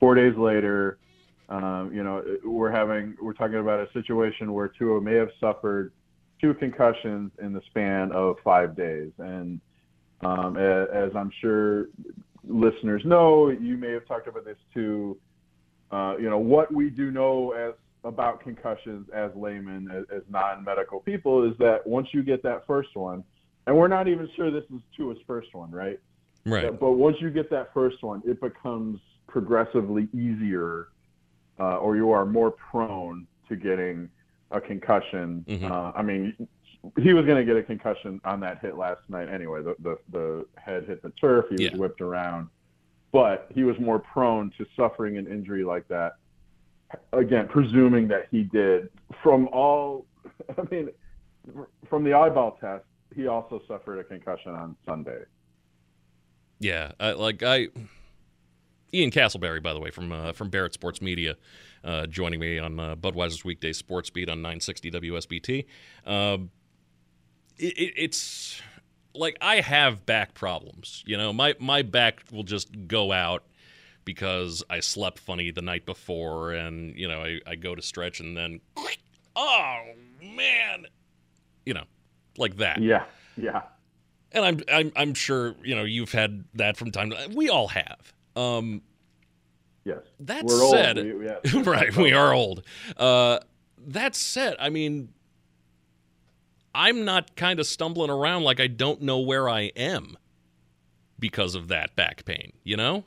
four 0.00 0.14
days 0.14 0.36
later, 0.36 0.98
um, 1.48 1.92
you 1.94 2.02
know, 2.02 2.24
we're 2.44 2.70
having 2.70 3.16
we're 3.20 3.32
talking 3.32 3.58
about 3.58 3.80
a 3.80 3.92
situation 3.92 4.52
where 4.52 4.68
Tua 4.68 5.00
may 5.00 5.14
have 5.14 5.30
suffered 5.40 5.92
two 6.40 6.54
concussions 6.54 7.32
in 7.40 7.52
the 7.52 7.60
span 7.66 8.12
of 8.12 8.36
five 8.44 8.76
days, 8.76 9.10
and 9.18 9.60
um, 10.20 10.56
as, 10.56 10.88
as, 10.92 11.10
I'm 11.14 11.30
sure 11.40 11.88
listeners 12.44 13.02
know, 13.04 13.48
you 13.48 13.76
may 13.76 13.92
have 13.92 14.06
talked 14.06 14.28
about 14.28 14.44
this 14.44 14.58
too. 14.72 15.18
Uh, 15.90 16.16
you 16.18 16.28
know, 16.28 16.38
what 16.38 16.72
we 16.72 16.90
do 16.90 17.10
know 17.10 17.52
as 17.52 17.74
about 18.04 18.40
concussions 18.40 19.08
as 19.14 19.30
laymen, 19.34 19.90
as, 19.90 20.04
as 20.14 20.22
non-medical 20.28 21.00
people, 21.00 21.50
is 21.50 21.56
that 21.58 21.86
once 21.86 22.08
you 22.12 22.22
get 22.22 22.42
that 22.42 22.66
first 22.66 22.94
one, 22.94 23.24
and 23.66 23.76
we're 23.76 23.88
not 23.88 24.08
even 24.08 24.28
sure 24.36 24.50
this 24.50 24.64
is 24.74 24.80
Tua's 24.96 25.18
first 25.26 25.54
one, 25.54 25.70
right? 25.70 25.98
Right. 26.46 26.78
But 26.78 26.92
once 26.92 27.16
you 27.20 27.30
get 27.30 27.50
that 27.50 27.74
first 27.74 28.02
one, 28.02 28.22
it 28.24 28.40
becomes 28.40 29.00
progressively 29.26 30.08
easier 30.14 30.88
uh, 31.60 31.78
or 31.78 31.96
you 31.96 32.10
are 32.10 32.24
more 32.24 32.50
prone 32.50 33.26
to 33.48 33.56
getting 33.56 34.08
a 34.50 34.60
concussion. 34.60 35.44
Mm-hmm. 35.48 35.70
Uh, 35.70 35.92
I 35.94 36.02
mean, 36.02 36.48
he 36.98 37.12
was 37.12 37.26
going 37.26 37.38
to 37.38 37.44
get 37.44 37.56
a 37.56 37.62
concussion 37.62 38.20
on 38.24 38.40
that 38.40 38.60
hit 38.60 38.76
last 38.76 39.00
night 39.08 39.28
anyway. 39.28 39.62
The 39.62 39.74
the, 39.80 39.98
the 40.12 40.46
head 40.56 40.84
hit 40.86 41.02
the 41.02 41.10
turf. 41.20 41.46
He 41.48 41.54
was 41.54 41.72
yeah. 41.72 41.76
whipped 41.76 42.00
around, 42.00 42.48
but 43.12 43.48
he 43.54 43.64
was 43.64 43.78
more 43.78 43.98
prone 43.98 44.52
to 44.58 44.66
suffering 44.76 45.16
an 45.16 45.26
injury 45.26 45.64
like 45.64 45.86
that. 45.88 46.16
Again, 47.12 47.48
presuming 47.48 48.08
that 48.08 48.28
he 48.30 48.44
did. 48.44 48.88
From 49.22 49.48
all, 49.48 50.06
I 50.58 50.62
mean, 50.70 50.90
from 51.88 52.04
the 52.04 52.14
eyeball 52.14 52.58
test, 52.60 52.84
he 53.14 53.26
also 53.26 53.60
suffered 53.66 53.98
a 53.98 54.04
concussion 54.04 54.52
on 54.52 54.76
Sunday. 54.86 55.22
Yeah, 56.60 56.92
I, 56.98 57.12
like 57.12 57.42
I 57.42 57.68
Ian 58.92 59.10
Casselberry, 59.10 59.62
by 59.62 59.74
the 59.74 59.80
way, 59.80 59.90
from 59.90 60.12
uh, 60.12 60.32
from 60.32 60.50
Barrett 60.50 60.74
Sports 60.74 61.02
Media, 61.02 61.36
uh, 61.84 62.06
joining 62.06 62.40
me 62.40 62.58
on 62.58 62.80
uh, 62.80 62.96
Budweiser's 62.96 63.44
weekday 63.44 63.72
sports 63.72 64.10
beat 64.10 64.28
on 64.28 64.42
960 64.42 64.90
WSBT. 64.90 65.66
It, 67.58 67.78
it, 67.78 67.94
it's 67.96 68.60
like 69.14 69.36
I 69.40 69.60
have 69.60 70.06
back 70.06 70.34
problems. 70.34 71.02
You 71.06 71.16
know, 71.16 71.32
my 71.32 71.54
my 71.58 71.82
back 71.82 72.22
will 72.32 72.44
just 72.44 72.86
go 72.86 73.12
out 73.12 73.44
because 74.04 74.64
I 74.70 74.80
slept 74.80 75.18
funny 75.18 75.50
the 75.50 75.62
night 75.62 75.84
before, 75.84 76.52
and 76.52 76.96
you 76.96 77.08
know, 77.08 77.22
I, 77.22 77.40
I 77.46 77.56
go 77.56 77.74
to 77.74 77.82
stretch 77.82 78.20
and 78.20 78.36
then, 78.36 78.60
oh 79.36 79.80
man, 80.22 80.86
you 81.66 81.74
know, 81.74 81.84
like 82.36 82.56
that. 82.56 82.80
Yeah, 82.80 83.04
yeah. 83.36 83.62
And 84.32 84.44
I'm 84.44 84.60
I'm 84.72 84.92
I'm 84.96 85.14
sure 85.14 85.54
you 85.62 85.74
know 85.74 85.84
you've 85.84 86.12
had 86.12 86.44
that 86.54 86.76
from 86.76 86.90
time. 86.90 87.10
to 87.10 87.30
We 87.34 87.48
all 87.48 87.68
have. 87.68 88.12
Um, 88.36 88.82
yes. 89.84 89.98
That 90.20 90.44
We're 90.44 90.70
said, 90.70 90.96
we, 90.96 91.26
yeah. 91.26 91.62
right, 91.62 91.94
we 91.96 92.12
are 92.12 92.32
old. 92.32 92.62
Uh, 92.96 93.40
that 93.88 94.14
said, 94.14 94.56
I 94.60 94.68
mean, 94.68 95.08
I'm 96.78 97.04
not 97.04 97.34
kind 97.34 97.58
of 97.58 97.66
stumbling 97.66 98.08
around 98.08 98.44
like 98.44 98.60
I 98.60 98.68
don't 98.68 99.02
know 99.02 99.18
where 99.18 99.48
I 99.48 99.62
am 99.74 100.16
because 101.18 101.56
of 101.56 101.66
that 101.68 101.96
back 101.96 102.24
pain, 102.24 102.52
you 102.62 102.76
know? 102.76 103.02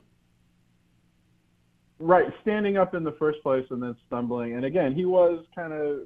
Right, 1.98 2.30
standing 2.42 2.76
up 2.76 2.94
in 2.94 3.02
the 3.02 3.12
first 3.12 3.42
place 3.42 3.64
and 3.70 3.82
then 3.82 3.96
stumbling. 4.06 4.56
And 4.56 4.66
again, 4.66 4.94
he 4.94 5.06
was 5.06 5.46
kind 5.54 5.72
of 5.72 6.00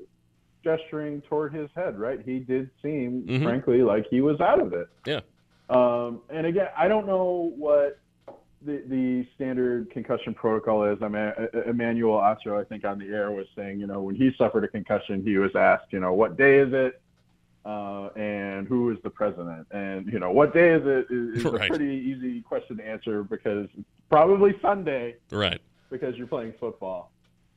gesturing 0.62 1.23
toward 1.23 1.52
his 1.52 1.68
head, 1.75 1.99
right? 1.99 2.20
He 2.25 2.38
did 2.38 2.70
seem, 2.82 3.25
mm-hmm. 3.26 3.42
frankly, 3.42 3.82
like 3.82 4.06
he 4.08 4.20
was 4.20 4.40
out 4.40 4.61
of 4.61 4.73
it. 4.73 4.88
Yeah. 5.04 5.20
Um, 5.68 6.20
and 6.30 6.46
again, 6.46 6.68
I 6.78 6.87
don't 6.87 7.04
know 7.04 7.52
what 7.56 7.99
the, 8.64 8.85
the 8.87 9.26
standard 9.35 9.90
concussion 9.90 10.35
protocol 10.35 10.85
is. 10.85 10.99
I 11.02 11.08
mean, 11.08 11.32
Emmanuel 11.66 12.18
Acho, 12.18 12.61
I 12.61 12.62
think 12.62 12.85
on 12.85 13.00
the 13.00 13.06
air 13.06 13.32
was 13.32 13.46
saying, 13.56 13.80
you 13.80 13.88
know, 13.88 14.02
when 14.02 14.14
he 14.14 14.30
suffered 14.38 14.62
a 14.62 14.68
concussion, 14.68 15.25
he 15.25 15.37
was 15.38 15.50
asked, 15.56 15.87
you 15.90 15.99
know, 15.99 16.12
what 16.12 16.37
day 16.37 16.58
is 16.58 16.73
it? 16.73 17.00
Uh, 17.66 18.11
and 18.14 18.68
who 18.68 18.92
is 18.92 18.99
the 19.02 19.11
president? 19.11 19.66
And, 19.73 20.06
you 20.06 20.20
know, 20.20 20.30
what 20.30 20.54
day 20.54 20.70
is 20.70 20.82
it 20.85 21.06
is, 21.11 21.38
is 21.38 21.44
right. 21.44 21.64
a 21.64 21.66
pretty 21.66 21.96
easy 21.96 22.40
question 22.42 22.76
to 22.76 22.87
answer 22.87 23.25
because 23.25 23.66
probably 24.08 24.54
Sunday. 24.62 25.16
Right. 25.32 25.61
Because 25.90 26.16
you're 26.16 26.28
playing 26.28 26.54
football. 26.61 27.11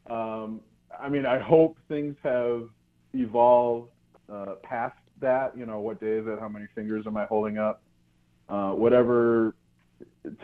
Um, 0.10 0.62
I 1.00 1.10
mean, 1.10 1.28
I 1.28 1.38
hope 1.38 1.78
things 1.88 2.16
have 2.24 2.70
evolved 3.13 3.92
uh, 4.32 4.56
past 4.63 4.98
that. 5.22 5.56
You 5.56 5.68
know, 5.68 5.80
what 5.80 6.00
day 6.00 6.13
is 6.13 6.25
it? 6.25 6.39
How 6.39 6.50
many 6.50 6.66
fingers 6.74 7.06
am 7.06 7.16
I 7.16 7.25
holding 7.25 7.60
up? 7.60 7.84
Uh, 8.50 8.72
whatever 8.72 9.54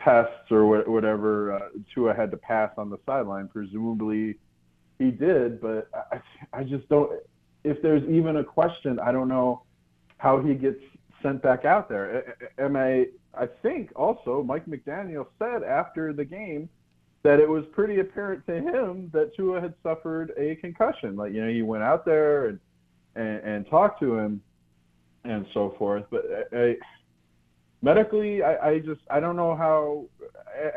tests 0.03 0.51
or 0.51 0.84
whatever 0.88 1.53
uh, 1.53 1.69
Tua 1.91 2.13
had 2.13 2.29
to 2.31 2.38
pass 2.38 2.69
on 2.77 2.91
the 2.91 2.98
sideline. 3.03 3.48
Presumably, 3.48 4.36
he 5.00 5.10
did, 5.10 5.60
but 5.60 5.89
I, 6.12 6.22
I 6.53 6.63
just 6.63 6.88
don't. 6.88 7.12
If 7.65 7.81
there's 7.81 8.03
even 8.10 8.38
a 8.38 8.43
question, 8.43 9.00
I 9.00 9.12
don't 9.12 9.27
know 9.27 9.63
how 10.17 10.39
he 10.39 10.53
gets 10.53 10.79
sent 11.22 11.41
back 11.41 11.65
out 11.65 11.89
there. 11.89 12.38
Am 12.60 12.75
I? 12.75 13.07
I 13.34 13.48
think 13.63 13.91
also 13.95 14.43
Mike 14.43 14.65
McDaniel 14.65 15.25
said 15.39 15.63
after 15.63 16.13
the 16.13 16.24
game 16.24 16.69
that 17.24 17.39
it 17.39 17.50
was 17.50 17.65
pretty 17.74 18.00
apparent 18.00 18.45
to 18.45 18.53
him 18.53 19.10
that 19.12 19.36
Tua 19.36 19.60
had 19.60 19.74
suffered 19.81 20.31
a 20.38 20.55
concussion. 20.57 21.15
Like 21.15 21.34
you 21.34 21.43
know, 21.43 21.51
he 21.51 21.63
went 21.63 21.84
out 21.84 22.05
there 22.05 22.48
and 22.48 22.60
and, 23.15 23.39
and 23.39 23.69
talked 23.69 24.00
to 24.01 24.17
him 24.17 24.41
and 25.24 25.45
so 25.53 25.75
forth. 25.77 26.03
But 26.12 26.25
uh, 26.53 26.57
I, 26.57 26.75
medically, 27.81 28.43
I, 28.43 28.69
I 28.69 28.79
just 28.79 29.01
I 29.10 29.19
don't 29.19 29.36
know 29.36 29.55
how, 29.55 30.05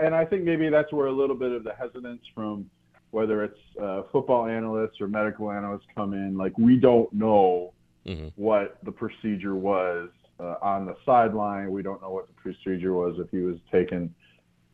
and 0.01 0.15
I 0.15 0.25
think 0.25 0.45
maybe 0.45 0.69
that's 0.71 0.93
where 0.93 1.07
a 1.07 1.13
little 1.13 1.37
bit 1.37 1.53
of 1.53 1.65
the 1.65 1.75
hesitance 1.75 2.23
from 2.35 2.71
whether 3.11 3.45
it's 3.45 3.59
uh, 3.81 4.03
football 4.13 4.47
analysts 4.47 5.01
or 5.01 5.09
medical 5.09 5.51
analysts 5.51 5.87
come 5.95 6.13
in. 6.13 6.37
Like 6.37 6.57
we 6.59 6.77
don't 6.77 7.13
know 7.13 7.73
mm-hmm. 8.07 8.29
what 8.37 8.79
the 8.85 8.93
procedure 8.93 9.55
was 9.55 10.11
uh, 10.41 10.57
on 10.63 10.87
the 10.87 10.95
sideline. 11.05 11.71
We 11.71 11.83
don't 11.83 12.03
know 12.03 12.11
what 12.11 12.27
the 12.27 12.35
procedure 12.35 12.93
was 12.93 13.17
if 13.19 13.31
he 13.31 13.39
was 13.39 13.57
taken 13.73 14.15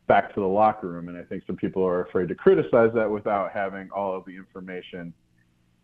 back 0.06 0.34
to 0.34 0.40
the 0.40 0.46
locker 0.46 0.88
room. 0.88 1.08
And 1.08 1.16
I 1.16 1.22
think 1.22 1.44
some 1.46 1.56
people 1.56 1.84
are 1.84 2.02
afraid 2.02 2.28
to 2.28 2.34
criticize 2.34 2.90
that 2.94 3.10
without 3.10 3.52
having 3.52 3.88
all 3.90 4.16
of 4.16 4.24
the 4.24 4.36
information 4.36 5.14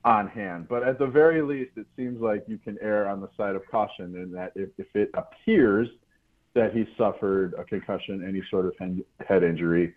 on 0.04 0.28
hand. 0.28 0.66
But 0.68 0.82
at 0.82 0.98
the 0.98 1.06
very 1.06 1.42
least, 1.42 1.72
it 1.76 1.86
seems 1.96 2.20
like 2.20 2.44
you 2.46 2.58
can 2.58 2.78
err 2.80 3.08
on 3.08 3.20
the 3.20 3.28
side 3.36 3.54
of 3.54 3.62
caution 3.70 4.16
in 4.16 4.32
that 4.32 4.52
if, 4.54 4.70
if 4.78 4.86
it 4.94 5.10
appears 5.14 5.88
that 6.54 6.72
he 6.74 6.84
suffered 6.98 7.54
a 7.58 7.64
concussion, 7.64 8.24
any 8.26 8.42
sort 8.50 8.66
of 8.66 8.74
head 9.26 9.42
injury, 9.42 9.94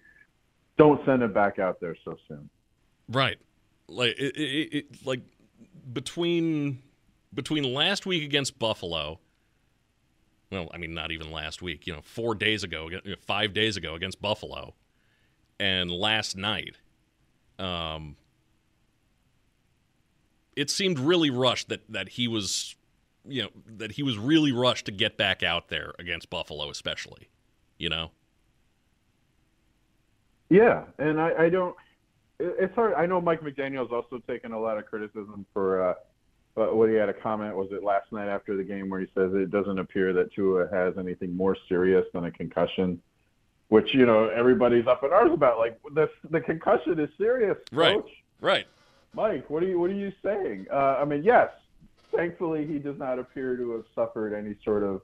don't 0.77 1.03
send 1.06 1.22
him 1.24 1.34
back 1.34 1.60
out 1.60 1.80
there 1.80 1.96
so 2.03 2.15
soon. 2.27 2.50
Right, 3.10 3.38
like 3.88 4.15
it, 4.18 4.36
it, 4.36 4.74
it, 4.74 5.06
like 5.06 5.22
between 5.92 6.82
between 7.34 7.63
last 7.74 8.06
week 8.06 8.24
against 8.24 8.58
Buffalo. 8.60 9.20
Well, 10.51 10.70
I 10.74 10.77
mean, 10.77 10.94
not 10.94 11.12
even 11.12 11.32
last 11.32 11.62
week. 11.62 11.88
You 11.88 11.94
know, 11.94 12.01
four 12.03 12.36
days 12.36 12.63
ago, 12.63 12.89
five 13.25 13.53
days 13.53 13.75
ago 13.75 13.96
against 13.96 14.22
Buffalo, 14.22 14.75
and 15.60 15.92
last 15.92 16.38
night. 16.38 16.77
Um, 17.60 18.18
it 20.56 20.70
seemed 20.70 21.00
really 21.00 21.30
rushed 21.30 21.70
that 21.70 21.82
that 21.89 22.10
he 22.10 22.27
was 22.27 22.75
you 23.25 23.44
know 23.44 23.50
that 23.77 23.94
he 23.94 24.03
was 24.03 24.18
really 24.18 24.51
rushed 24.51 24.86
to 24.86 24.92
get 24.92 25.18
back 25.18 25.44
out 25.44 25.70
there 25.70 25.94
against 26.00 26.30
Buffalo, 26.30 26.70
especially. 26.70 27.30
You 27.77 27.89
know. 27.89 28.12
Yeah, 30.53 30.83
and 31.00 31.19
I, 31.19 31.45
I 31.45 31.50
don't. 31.50 31.75
It's 32.39 32.75
hard. 32.75 32.93
I 32.93 33.07
know 33.07 33.19
Mike 33.19 33.41
McDaniel's 33.41 33.91
also 33.91 34.19
taken 34.27 34.51
a 34.51 34.60
lot 34.60 34.77
of 34.77 34.86
criticism 34.86 35.48
for 35.51 35.81
uh, 35.81 35.93
but 36.53 36.75
what 36.75 36.89
he 36.89 36.95
had 36.95 37.10
a 37.10 37.13
comment 37.13 37.55
was 37.55 37.69
it 37.72 37.83
last 37.83 38.12
night 38.12 38.27
after 38.27 38.55
the 38.55 38.63
game 38.63 38.88
where 38.88 39.00
he 39.00 39.07
says 39.15 39.31
it 39.33 39.50
doesn't 39.50 39.79
appear 39.79 40.13
that 40.13 40.31
Tua 40.31 40.67
has 40.72 40.93
anything 41.00 41.36
more 41.36 41.57
serious 41.67 42.05
than 42.13 42.25
a 42.25 42.31
concussion, 42.31 43.01
which 43.69 43.95
you 43.95 44.05
know 44.05 44.29
everybody's 44.29 44.86
up 44.86 45.03
in 45.03 45.12
arms 45.12 45.33
about. 45.33 45.57
Like 45.57 45.79
the 45.95 46.07
the 46.29 46.39
concussion 46.39 47.00
is 47.00 47.10
serious, 47.17 47.57
right? 47.72 47.95
Coach. 47.95 48.12
Right. 48.39 48.65
Mike, 49.15 49.50
what 49.50 49.63
are 49.63 49.67
you 49.67 49.79
what 49.79 49.89
are 49.89 49.95
you 49.95 50.12
saying? 50.24 50.67
Uh, 50.72 50.98
I 51.00 51.05
mean, 51.05 51.24
yes, 51.24 51.50
thankfully 52.15 52.67
he 52.67 52.77
does 52.77 53.00
not 53.00 53.17
appear 53.17 53.57
to 53.57 53.72
have 53.72 53.86
suffered 53.95 54.36
any 54.36 54.55
sort 54.63 54.83
of 54.83 55.01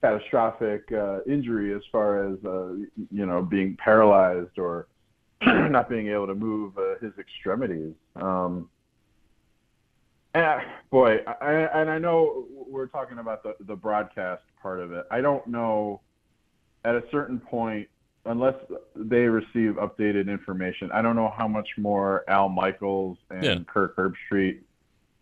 catastrophic 0.00 0.90
uh, 0.92 1.20
injury 1.24 1.74
as 1.74 1.82
far 1.90 2.26
as 2.26 2.38
uh, 2.44 2.74
you 3.10 3.26
know 3.26 3.42
being 3.42 3.76
paralyzed 3.76 4.58
or 4.58 4.86
not 5.42 5.88
being 5.88 6.08
able 6.08 6.26
to 6.26 6.34
move 6.34 6.76
uh, 6.78 6.94
his 7.00 7.12
extremities. 7.18 7.94
Um, 8.16 8.68
and 10.34 10.62
boy, 10.90 11.18
I, 11.40 11.52
and 11.74 11.90
I 11.90 11.98
know 11.98 12.46
we're 12.50 12.86
talking 12.86 13.18
about 13.18 13.42
the, 13.42 13.54
the 13.66 13.74
broadcast 13.74 14.42
part 14.60 14.80
of 14.80 14.92
it. 14.92 15.06
I 15.10 15.20
don't 15.20 15.46
know 15.46 16.00
at 16.84 16.94
a 16.94 17.02
certain 17.10 17.40
point, 17.40 17.88
unless 18.24 18.54
they 18.94 19.22
receive 19.22 19.74
updated 19.76 20.28
information, 20.28 20.90
I 20.92 21.02
don't 21.02 21.16
know 21.16 21.32
how 21.36 21.48
much 21.48 21.68
more 21.76 22.24
Al 22.28 22.48
Michaels 22.48 23.18
and 23.30 23.44
Yeah. 23.44 23.58
Kirk 23.66 23.96
Herbstreit 23.96 24.58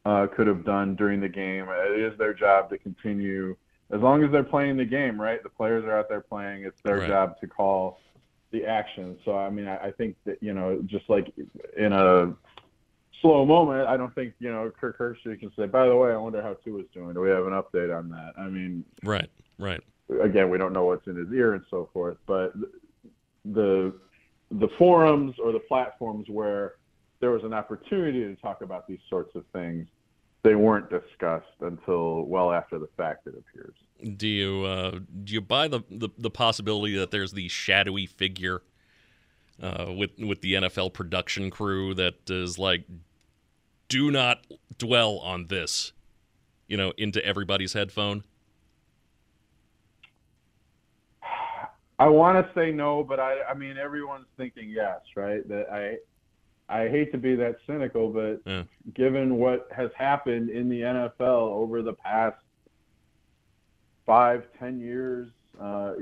uh, 0.05 0.27
could 0.35 0.47
have 0.47 0.65
done 0.65 0.97
during 0.97 1.21
the 1.21 1.29
game. 1.29 1.67
It 1.69 2.01
is 2.01 2.19
their 2.19 2.35
job 2.35 2.71
to 2.71 2.79
continue, 2.79 3.57
as 3.93 4.01
long 4.01 4.25
as 4.25 4.33
they're 4.33 4.43
playing 4.45 4.77
the 4.77 4.85
game, 4.85 5.21
right? 5.21 5.43
The 5.43 5.49
players 5.49 5.85
are 5.85 5.97
out 5.99 6.09
there 6.09 6.21
playing. 6.21 6.65
It's 6.65 6.81
their 6.83 6.99
Right. 6.99 7.09
job 7.09 7.39
to 7.41 7.47
call 7.47 8.01
the 8.51 8.65
action. 8.65 9.19
So, 9.25 9.37
I 9.37 9.51
mean, 9.51 9.67
I, 9.69 9.89
I 9.89 9.91
think 9.93 10.17
that, 10.25 10.43
you 10.43 10.55
know, 10.55 10.81
just 10.87 11.09
like 11.09 11.33
in 11.77 11.93
a 11.93 12.35
slow 13.21 13.45
moment, 13.47 13.87
I 13.89 13.97
don't 13.97 14.15
think, 14.15 14.35
you 14.39 14.51
know, 14.51 14.71
Kirk 14.79 14.99
Herbstreit 14.99 15.41
can 15.41 15.53
say, 15.57 15.67
by 15.67 15.87
the 15.87 15.97
way, 15.97 16.13
I 16.13 16.17
wonder 16.17 16.43
how 16.43 16.55
Tua's 16.55 16.87
doing. 16.93 17.15
Do 17.15 17.21
we 17.21 17.31
have 17.31 17.47
an 17.47 17.53
update 17.53 17.97
on 17.97 18.09
that? 18.11 18.33
I 18.39 18.49
mean, 18.49 18.85
Right. 19.05 19.29
Right. 19.59 19.81
again, 20.23 20.51
we 20.51 20.59
don't 20.59 20.73
know 20.73 20.85
what's 20.85 21.07
in 21.07 21.17
his 21.17 21.33
ear 21.33 21.55
and 21.55 21.65
so 21.71 21.89
forth, 21.93 22.19
but 22.27 22.53
the 23.45 23.95
the 24.53 24.69
forums 24.79 25.35
or 25.43 25.51
the 25.53 25.59
platforms 25.61 26.29
where 26.29 26.75
there 27.21 27.31
was 27.31 27.43
an 27.43 27.53
opportunity 27.53 28.21
to 28.23 28.37
talk 28.37 28.63
about 28.63 28.87
these 28.87 29.01
sorts 29.11 29.35
of 29.35 29.45
things, 29.53 29.89
they 30.47 30.55
weren't 30.55 30.89
discussed 30.89 31.61
until 31.61 32.23
well 32.23 32.53
after 32.53 32.79
the 32.79 32.89
fact. 32.97 33.27
It 33.27 33.35
appears. 33.37 33.75
Do 34.17 34.29
you 34.29 34.65
uh, 34.65 35.01
do 35.25 35.35
you 35.35 35.41
buy 35.41 35.67
the, 35.67 35.81
the 35.91 36.09
the 36.17 36.31
possibility 36.31 36.97
that 36.99 37.11
there's 37.11 37.33
the 37.33 37.49
shadowy 37.49 38.07
figure 38.07 38.63
uh, 39.61 39.87
with 39.97 40.11
with 40.21 40.43
the 40.43 40.55
NFL 40.55 40.93
production 40.93 41.51
crew 41.51 41.95
that 41.95 42.31
is 42.31 42.61
like, 42.61 42.85
do 43.89 44.13
not 44.13 44.47
dwell 44.79 45.19
on 45.19 45.49
this, 45.49 45.93
you 46.69 46.77
know, 46.77 46.93
into 46.97 47.25
everybody's 47.25 47.73
headphone? 47.73 48.23
I 51.99 52.07
want 52.07 52.47
to 52.47 52.53
say 52.55 52.71
no, 52.71 53.03
but 53.03 53.19
I 53.19 53.43
I 53.51 53.55
mean 53.55 53.79
everyone's 53.79 54.29
thinking 54.37 54.71
yes, 54.71 55.01
right? 55.17 55.47
That 55.49 55.73
I 55.73 55.97
I 56.69 56.89
hate 56.89 57.13
to 57.13 57.19
be 57.19 57.37
that 57.37 57.57
cynical, 57.67 58.09
but 58.11 58.41
Yeah. 58.45 58.65
given 58.95 59.37
what 59.37 59.69
has 59.75 59.91
happened 59.97 60.51
in 60.51 60.69
the 60.69 60.83
NFL 60.83 61.21
over 61.53 61.83
the 61.83 61.93
past 61.93 62.37
five, 64.05 64.45
ten 64.59 64.81
years, 64.81 65.31
uh, 65.61 65.95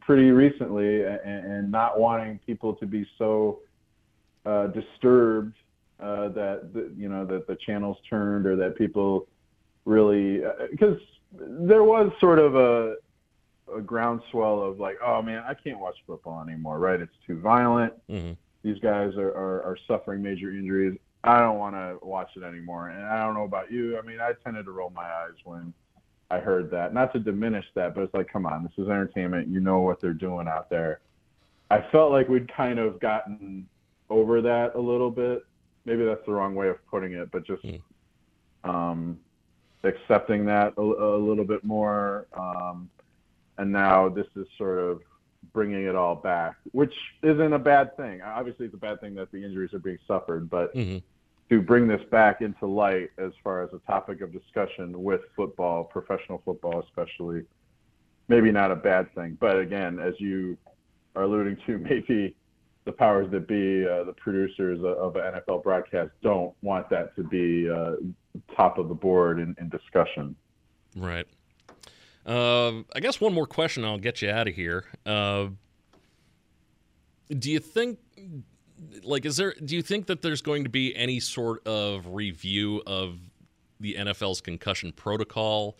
pretty 0.00 0.30
recently, 0.30 1.02
and, 1.04 1.20
and 1.24 1.70
not 1.70 1.98
wanting 1.98 2.38
people 2.46 2.74
to 2.74 2.86
be 2.86 3.06
so 3.18 3.60
uh, 4.46 4.68
disturbed 4.68 5.56
uh, 6.00 6.28
that 6.28 6.72
the, 6.72 6.92
you 6.96 7.08
know 7.08 7.24
that 7.24 7.46
the 7.46 7.56
channels 7.56 7.96
turned 8.08 8.46
or 8.46 8.56
that 8.56 8.76
people 8.76 9.26
really 9.84 10.42
because 10.70 10.98
there 11.32 11.84
was 11.84 12.12
sort 12.20 12.38
of 12.38 12.54
a 12.56 12.96
a 13.74 13.80
groundswell 13.80 14.60
of 14.62 14.78
like, 14.78 14.96
oh 15.04 15.22
man, 15.22 15.42
I 15.46 15.54
can't 15.54 15.78
watch 15.78 15.96
football 16.06 16.42
anymore, 16.42 16.78
right? 16.78 17.00
It's 17.00 17.14
too 17.26 17.40
violent. 17.40 17.94
hmm 18.08 18.32
These 18.64 18.80
guys 18.80 19.14
are, 19.16 19.28
are, 19.28 19.62
are 19.62 19.78
suffering 19.86 20.22
major 20.22 20.50
injuries. 20.50 20.98
I 21.22 21.38
don't 21.38 21.58
want 21.58 21.74
to 21.76 21.98
watch 22.04 22.30
it 22.34 22.42
anymore. 22.42 22.88
And 22.88 23.04
I 23.04 23.24
don't 23.24 23.34
know 23.34 23.44
about 23.44 23.70
you. 23.70 23.98
I 23.98 24.02
mean, 24.02 24.20
I 24.20 24.32
tended 24.42 24.64
to 24.64 24.72
roll 24.72 24.90
my 24.90 25.04
eyes 25.04 25.34
when 25.44 25.72
I 26.30 26.38
heard 26.38 26.70
that. 26.70 26.92
Not 26.92 27.12
to 27.12 27.18
diminish 27.18 27.66
that, 27.74 27.94
but 27.94 28.02
it's 28.02 28.14
like, 28.14 28.32
come 28.32 28.46
on, 28.46 28.62
this 28.62 28.72
is 28.78 28.88
entertainment. 28.90 29.48
You 29.48 29.60
know 29.60 29.80
what 29.80 30.00
they're 30.00 30.12
doing 30.14 30.48
out 30.48 30.68
there. 30.70 31.00
I 31.70 31.84
felt 31.92 32.10
like 32.10 32.28
we'd 32.28 32.52
kind 32.52 32.78
of 32.78 32.98
gotten 33.00 33.66
over 34.10 34.40
that 34.42 34.74
a 34.74 34.80
little 34.80 35.10
bit. 35.10 35.44
Maybe 35.84 36.04
that's 36.04 36.24
the 36.24 36.32
wrong 36.32 36.54
way 36.54 36.68
of 36.68 36.76
putting 36.86 37.12
it, 37.12 37.30
but 37.30 37.46
just 37.46 37.62
Hmm. 37.62 38.70
um, 38.70 39.20
accepting 39.82 40.46
that 40.46 40.72
a, 40.78 40.80
a 40.80 41.18
little 41.18 41.44
bit 41.44 41.64
more. 41.64 42.26
Um, 42.32 42.88
and 43.58 43.70
now 43.70 44.08
this 44.08 44.26
is 44.36 44.46
sort 44.56 44.78
of 44.78 45.02
bringing 45.54 45.86
it 45.86 45.94
all 45.94 46.16
back, 46.16 46.56
which 46.72 46.92
isn't 47.22 47.52
a 47.54 47.58
bad 47.58 47.96
thing. 47.96 48.20
Obviously, 48.20 48.66
it's 48.66 48.74
a 48.74 48.78
bad 48.78 49.00
thing 49.00 49.14
that 49.14 49.32
the 49.32 49.42
injuries 49.42 49.72
are 49.72 49.78
being 49.78 49.98
suffered, 50.06 50.50
but 50.50 50.70
hmm 50.74 50.98
to 51.50 51.60
bring 51.60 51.86
this 51.86 52.00
back 52.10 52.40
into 52.40 52.66
light 52.66 53.10
as 53.18 53.32
far 53.42 53.62
as 53.62 53.70
a 53.72 53.78
topic 53.86 54.20
of 54.20 54.32
discussion 54.32 55.02
with 55.02 55.20
football, 55.36 55.84
professional 55.84 56.40
football 56.44 56.82
especially, 56.86 57.42
maybe 58.28 58.50
not 58.50 58.70
a 58.70 58.76
bad 58.76 59.14
thing. 59.14 59.36
But 59.38 59.58
again, 59.58 59.98
as 59.98 60.14
you 60.18 60.56
are 61.14 61.24
alluding 61.24 61.58
to, 61.66 61.78
maybe 61.90 62.34
the 62.84 62.92
powers 62.92 63.30
that 63.30 63.46
be, 63.46 63.86
uh, 63.86 64.04
the 64.04 64.14
producers 64.14 64.78
of 64.82 65.16
an 65.16 65.34
NFL 65.34 65.62
broadcast, 65.62 66.10
don't 66.22 66.54
want 66.62 66.88
that 66.90 67.14
to 67.16 67.22
be 67.22 67.68
uh, 67.70 67.96
top 68.56 68.78
of 68.78 68.88
the 68.88 68.94
board 68.94 69.38
in, 69.38 69.54
in 69.58 69.68
discussion. 69.68 70.34
Right. 70.96 71.26
Uh, 72.26 72.82
I 72.94 73.00
guess 73.00 73.20
one 73.20 73.34
more 73.34 73.46
question. 73.46 73.84
I'll 73.84 73.98
get 73.98 74.22
you 74.22 74.30
out 74.30 74.48
of 74.48 74.54
here. 74.54 74.84
Uh, 75.04 75.48
do 77.38 77.50
you 77.50 77.58
think, 77.58 77.98
like, 79.02 79.24
is 79.24 79.36
there? 79.36 79.54
Do 79.64 79.76
you 79.76 79.82
think 79.82 80.06
that 80.06 80.22
there's 80.22 80.42
going 80.42 80.64
to 80.64 80.70
be 80.70 80.94
any 80.96 81.20
sort 81.20 81.66
of 81.66 82.06
review 82.14 82.82
of 82.86 83.18
the 83.80 83.94
NFL's 83.94 84.40
concussion 84.40 84.92
protocol? 84.92 85.76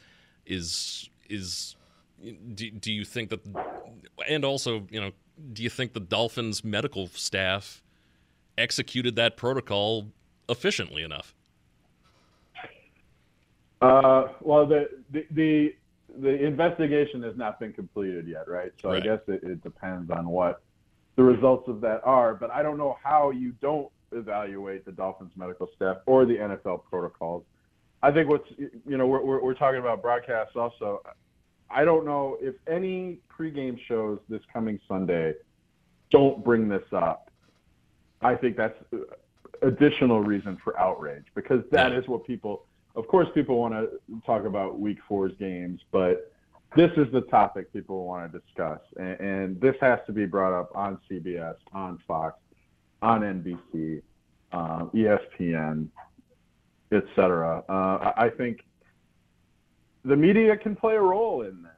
Is 0.46 1.08
is 1.28 1.76
do, 2.54 2.70
do 2.70 2.92
you 2.92 3.04
think 3.04 3.30
that, 3.30 3.40
and 4.28 4.44
also, 4.44 4.86
you 4.90 5.00
know, 5.00 5.12
do 5.52 5.62
you 5.62 5.70
think 5.70 5.92
the 5.92 6.00
Dolphins 6.00 6.64
medical 6.64 7.08
staff 7.08 7.82
executed 8.56 9.16
that 9.16 9.36
protocol 9.36 10.08
efficiently 10.48 11.02
enough? 11.02 11.34
Uh, 13.80 14.28
well, 14.40 14.64
the, 14.64 14.88
the 15.10 15.26
the 15.32 15.74
the 16.20 16.44
investigation 16.44 17.22
has 17.22 17.36
not 17.36 17.58
been 17.60 17.72
completed 17.72 18.26
yet, 18.26 18.48
right? 18.48 18.72
So 18.80 18.90
Right. 18.90 19.02
I 19.02 19.04
guess 19.04 19.20
it, 19.28 19.42
it 19.42 19.62
depends 19.62 20.10
on 20.10 20.28
what 20.28 20.62
the 21.16 21.22
results 21.22 21.68
of 21.68 21.80
that 21.82 22.00
are. 22.04 22.34
But 22.34 22.50
I 22.50 22.62
don't 22.62 22.78
know 22.78 22.96
how 23.02 23.30
you 23.30 23.52
don't 23.60 23.88
evaluate 24.12 24.84
the 24.84 24.92
Dolphins 24.92 25.32
medical 25.36 25.68
staff 25.74 25.98
or 26.06 26.24
the 26.24 26.36
NFL 26.36 26.84
protocols. 26.88 27.44
I 28.02 28.10
think 28.12 28.28
what's 28.28 28.48
you 28.58 28.98
know 28.98 29.06
we're 29.06 29.24
we're, 29.24 29.42
we're 29.42 29.54
talking 29.54 29.80
about 29.80 30.02
broadcasts 30.02 30.56
also. 30.56 31.02
I 31.70 31.84
don't 31.84 32.04
know 32.04 32.36
if 32.40 32.54
any 32.68 33.18
pregame 33.36 33.78
shows 33.88 34.18
this 34.28 34.42
coming 34.52 34.78
Sunday 34.86 35.34
don't 36.10 36.44
bring 36.44 36.68
this 36.68 36.84
up. 36.92 37.30
I 38.20 38.34
think 38.34 38.56
that's 38.56 38.78
additional 39.62 40.20
reason 40.20 40.58
for 40.62 40.78
outrage 40.78 41.24
because 41.34 41.64
that 41.72 41.92
is 41.92 42.06
what 42.06 42.26
people 42.26 42.66
of 42.96 43.06
course 43.08 43.28
people 43.34 43.58
want 43.58 43.74
to 43.74 43.88
talk 44.24 44.44
about 44.44 44.78
week 44.78 44.98
four's 45.08 45.32
games 45.38 45.80
but 45.90 46.30
this 46.76 46.90
is 46.96 47.06
the 47.12 47.20
topic 47.22 47.72
people 47.72 48.04
want 48.04 48.30
to 48.30 48.38
discuss 48.38 48.80
and, 48.96 49.20
and 49.20 49.60
this 49.60 49.74
has 49.80 49.98
to 50.06 50.12
be 50.12 50.26
brought 50.26 50.52
up 50.58 50.70
on 50.74 50.98
cbs 51.10 51.56
on 51.72 51.98
fox 52.06 52.38
on 53.02 53.20
nbc 53.20 54.02
um, 54.52 54.90
espn 54.94 55.88
etc 56.92 57.62
uh, 57.68 58.12
I- 58.16 58.30
think 58.30 58.60
the 60.04 60.16
media 60.16 60.56
can 60.56 60.76
play 60.76 60.96
a 60.96 61.00
role 61.00 61.42
in 61.42 61.62
this 61.62 61.70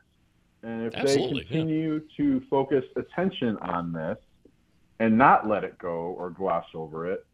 and 0.62 0.87
if 0.87 0.94
Absolutely, 0.94 1.29
they 1.29 1.37
yeah. 1.37 1.46
continue 1.61 2.00
to 2.16 2.42
focus 2.50 2.85
attention 2.96 3.57
on 3.59 3.92
this 3.92 4.18
and 4.98 5.16
not 5.16 5.46
let 5.48 5.62
it 5.62 5.79
go 5.79 6.14
or 6.18 6.31
gloss 6.31 6.64
over 6.74 7.11
it 7.11 7.24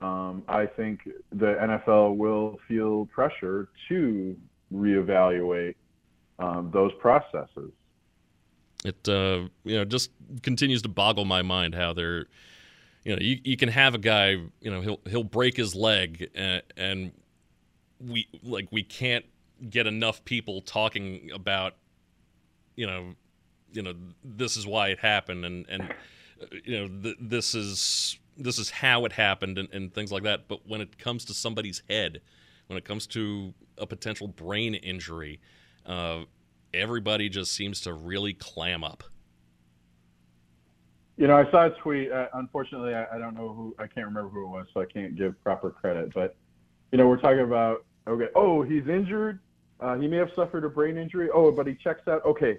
um, 0.00 0.42
I 0.48 0.66
think 0.66 1.08
the 1.30 1.56
NFL 1.60 2.16
will 2.16 2.58
feel 2.68 3.06
pressure 3.06 3.68
to 3.88 4.36
reevaluate 4.72 5.74
um, 6.38 6.70
those 6.72 6.92
processes. 7.00 7.72
It 8.84 9.08
uh, 9.08 9.48
you 9.64 9.78
know 9.78 9.84
just 9.84 10.10
continues 10.42 10.82
to 10.82 10.88
boggle 10.88 11.24
my 11.24 11.42
mind 11.42 11.74
how 11.74 11.92
they're 11.92 12.26
you 13.04 13.16
know 13.16 13.18
you, 13.20 13.38
you 13.42 13.56
can 13.56 13.70
have 13.70 13.94
a 13.94 13.98
guy 13.98 14.30
you 14.60 14.70
know 14.70 14.80
he'll 14.80 15.00
he'll 15.08 15.24
break 15.24 15.56
his 15.56 15.74
leg 15.74 16.28
and, 16.34 16.62
and 16.76 17.12
we 17.98 18.28
like 18.42 18.68
we 18.70 18.82
can't 18.82 19.24
get 19.70 19.86
enough 19.86 20.24
people 20.24 20.60
talking 20.60 21.30
about 21.32 21.74
you 22.74 22.86
know 22.86 23.14
you 23.72 23.82
know 23.82 23.94
this 24.22 24.56
is 24.56 24.66
why 24.66 24.88
it 24.88 24.98
happened 24.98 25.44
and 25.44 25.66
and 25.68 25.82
uh, 25.82 26.46
you 26.64 26.78
know 26.78 27.02
th- 27.02 27.16
this 27.18 27.54
is 27.54 28.18
this 28.36 28.58
is 28.58 28.70
how 28.70 29.04
it 29.04 29.12
happened 29.12 29.58
and, 29.58 29.68
and 29.72 29.94
things 29.94 30.12
like 30.12 30.22
that 30.22 30.48
but 30.48 30.66
when 30.66 30.80
it 30.80 30.98
comes 30.98 31.24
to 31.24 31.34
somebody's 31.34 31.82
head 31.88 32.20
when 32.66 32.76
it 32.76 32.84
comes 32.84 33.06
to 33.08 33.54
a 33.78 33.86
potential 33.86 34.28
brain 34.28 34.74
injury, 34.74 35.40
uh, 35.84 36.20
everybody 36.74 37.28
just 37.28 37.52
seems 37.52 37.80
to 37.82 37.92
really 37.92 38.34
clam 38.34 38.82
up. 38.82 39.04
You 41.16 41.26
know, 41.28 41.36
I 41.36 41.50
saw 41.50 41.66
a 41.66 41.70
tweet. 41.70 42.12
Uh, 42.12 42.26
unfortunately, 42.34 42.94
I, 42.94 43.06
I, 43.14 43.18
don't 43.18 43.34
know 43.34 43.52
who. 43.54 43.74
I 43.78 43.86
can't 43.86 44.06
remember 44.06 44.28
who 44.28 44.44
it 44.44 44.48
was, 44.48 44.66
so 44.74 44.80
I 44.82 44.84
can't 44.84 45.16
give 45.16 45.42
proper 45.42 45.70
credit. 45.70 46.12
But 46.12 46.36
you 46.92 46.98
know, 46.98 47.08
we're 47.08 47.20
talking 47.20 47.40
about 47.40 47.86
okay. 48.06 48.28
Oh, 48.34 48.62
he's 48.62 48.86
injured. 48.86 49.40
Uh, 49.80 49.96
he 49.96 50.08
may 50.08 50.16
have 50.16 50.30
suffered 50.34 50.64
a 50.64 50.68
brain 50.68 50.98
injury. 50.98 51.30
Oh, 51.32 51.50
but 51.52 51.66
he 51.66 51.74
checks 51.74 52.06
out. 52.06 52.22
Okay, 52.26 52.58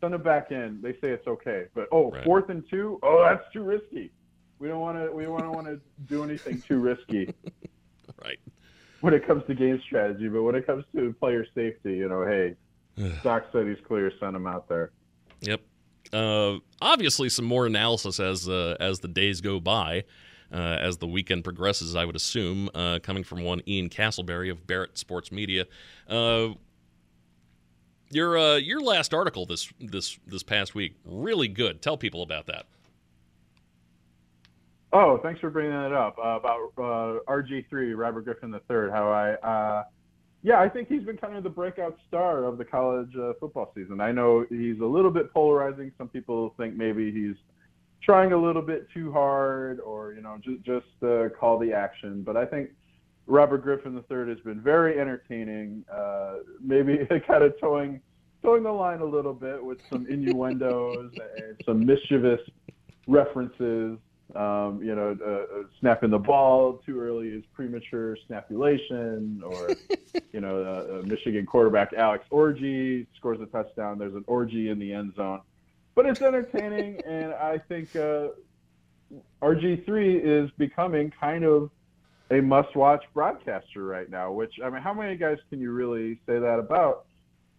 send 0.00 0.14
him 0.14 0.22
back 0.22 0.52
in. 0.52 0.80
They 0.82 0.92
say 0.92 1.10
it's 1.10 1.26
okay. 1.26 1.64
But 1.74 1.88
oh, 1.90 2.12
right. 2.12 2.22
fourth 2.22 2.48
and 2.48 2.62
two. 2.70 3.00
Oh, 3.02 3.24
that's 3.24 3.52
too 3.52 3.64
risky. 3.64 4.12
We 4.58 4.68
don't 4.68 4.80
want 4.80 4.98
to. 4.98 5.14
We 5.14 5.24
don't 5.24 5.52
want 5.52 5.66
to 5.66 5.80
do 6.08 6.24
anything 6.24 6.60
too 6.62 6.78
risky. 6.78 7.34
right. 8.24 8.38
When 9.00 9.12
it 9.12 9.26
comes 9.26 9.44
to 9.46 9.54
game 9.54 9.80
strategy, 9.84 10.28
but 10.28 10.42
when 10.42 10.54
it 10.54 10.66
comes 10.66 10.84
to 10.94 11.12
player 11.20 11.46
safety, 11.54 11.96
you 11.96 12.08
know, 12.08 12.24
hey, 12.24 12.56
Doc 13.22 13.46
said 13.52 13.66
he's 13.66 13.84
clear. 13.86 14.10
Send 14.18 14.34
him 14.34 14.46
out 14.46 14.68
there. 14.68 14.92
Yep. 15.40 15.60
Uh, 16.12 16.58
obviously, 16.80 17.28
some 17.28 17.44
more 17.44 17.66
analysis 17.66 18.18
as 18.20 18.48
uh, 18.48 18.76
as 18.80 19.00
the 19.00 19.08
days 19.08 19.40
go 19.40 19.60
by, 19.60 20.04
uh, 20.52 20.56
as 20.56 20.98
the 20.98 21.06
weekend 21.06 21.44
progresses. 21.44 21.94
I 21.94 22.04
would 22.04 22.16
assume 22.16 22.70
uh, 22.74 23.00
coming 23.02 23.24
from 23.24 23.42
one 23.42 23.60
Ian 23.68 23.90
Casselberry 23.90 24.50
of 24.50 24.66
Barrett 24.66 24.96
Sports 24.96 25.30
Media. 25.30 25.66
Uh, 26.08 26.50
your 28.10 28.38
uh, 28.38 28.56
your 28.56 28.80
last 28.80 29.12
article 29.12 29.46
this 29.46 29.72
this 29.80 30.18
this 30.26 30.42
past 30.42 30.74
week 30.74 30.94
really 31.04 31.48
good. 31.48 31.82
Tell 31.82 31.96
people 31.96 32.22
about 32.22 32.46
that. 32.46 32.66
Oh, 34.92 35.18
thanks 35.22 35.40
for 35.40 35.50
bringing 35.50 35.72
that 35.72 35.92
up 35.92 36.16
about 36.18 36.70
uh, 36.78 37.18
RG3 37.28 37.96
Robert 37.96 38.24
Griffin 38.24 38.52
III. 38.54 38.90
How 38.90 39.10
I 39.10 39.32
uh, 39.46 39.84
yeah, 40.42 40.60
I 40.60 40.68
think 40.68 40.88
he's 40.88 41.02
been 41.02 41.16
kind 41.16 41.36
of 41.36 41.42
the 41.42 41.50
breakout 41.50 41.98
star 42.06 42.44
of 42.44 42.56
the 42.56 42.64
college 42.64 43.10
uh, 43.20 43.32
football 43.40 43.72
season. 43.74 44.00
I 44.00 44.12
know 44.12 44.46
he's 44.48 44.78
a 44.80 44.84
little 44.84 45.10
bit 45.10 45.32
polarizing. 45.32 45.90
Some 45.98 46.08
people 46.08 46.54
think 46.56 46.76
maybe 46.76 47.10
he's 47.10 47.34
trying 48.00 48.32
a 48.32 48.40
little 48.40 48.62
bit 48.62 48.86
too 48.94 49.10
hard, 49.10 49.80
or 49.80 50.12
you 50.12 50.22
know, 50.22 50.38
just 50.40 50.62
just 50.62 51.02
uh, 51.02 51.30
call 51.38 51.58
the 51.58 51.72
action. 51.72 52.22
But 52.22 52.36
I 52.36 52.46
think 52.46 52.70
Robert 53.26 53.64
Griffin 53.64 53.96
III 54.08 54.28
has 54.28 54.38
been 54.44 54.60
very 54.60 55.00
entertaining. 55.00 55.84
Uh, 55.92 56.36
maybe 56.64 56.98
kind 57.26 57.42
of 57.42 57.58
towing 57.60 58.00
towing 58.40 58.62
the 58.62 58.70
line 58.70 59.00
a 59.00 59.04
little 59.04 59.34
bit 59.34 59.62
with 59.62 59.78
some 59.90 60.06
innuendos 60.08 61.10
and 61.38 61.60
some 61.64 61.84
mischievous 61.84 62.40
references 63.08 63.98
um, 64.36 64.82
you 64.82 64.94
know, 64.94 65.16
uh, 65.24 65.60
uh, 65.60 65.62
snapping 65.80 66.10
the 66.10 66.18
ball 66.18 66.82
too 66.84 67.00
early 67.00 67.28
is 67.28 67.44
premature 67.54 68.16
snapulation, 68.28 69.42
or 69.42 69.70
you 70.32 70.40
know, 70.40 70.62
uh, 70.62 70.98
uh, 70.98 71.02
Michigan 71.06 71.46
quarterback 71.46 71.92
Alex 71.94 72.24
Orji 72.30 73.06
scores 73.16 73.40
a 73.40 73.46
touchdown. 73.46 73.98
There's 73.98 74.14
an 74.14 74.24
orgy 74.26 74.68
in 74.68 74.78
the 74.78 74.92
end 74.92 75.14
zone, 75.16 75.40
but 75.94 76.06
it's 76.06 76.20
entertaining, 76.20 77.00
and 77.06 77.32
I 77.32 77.58
think 77.58 77.96
uh, 77.96 78.28
RG3 79.42 80.44
is 80.44 80.50
becoming 80.58 81.12
kind 81.18 81.44
of 81.44 81.70
a 82.30 82.40
must-watch 82.40 83.04
broadcaster 83.14 83.84
right 83.84 84.10
now. 84.10 84.32
Which 84.32 84.54
I 84.62 84.70
mean, 84.70 84.82
how 84.82 84.92
many 84.92 85.16
guys 85.16 85.38
can 85.48 85.60
you 85.60 85.72
really 85.72 86.20
say 86.26 86.38
that 86.38 86.58
about? 86.58 87.06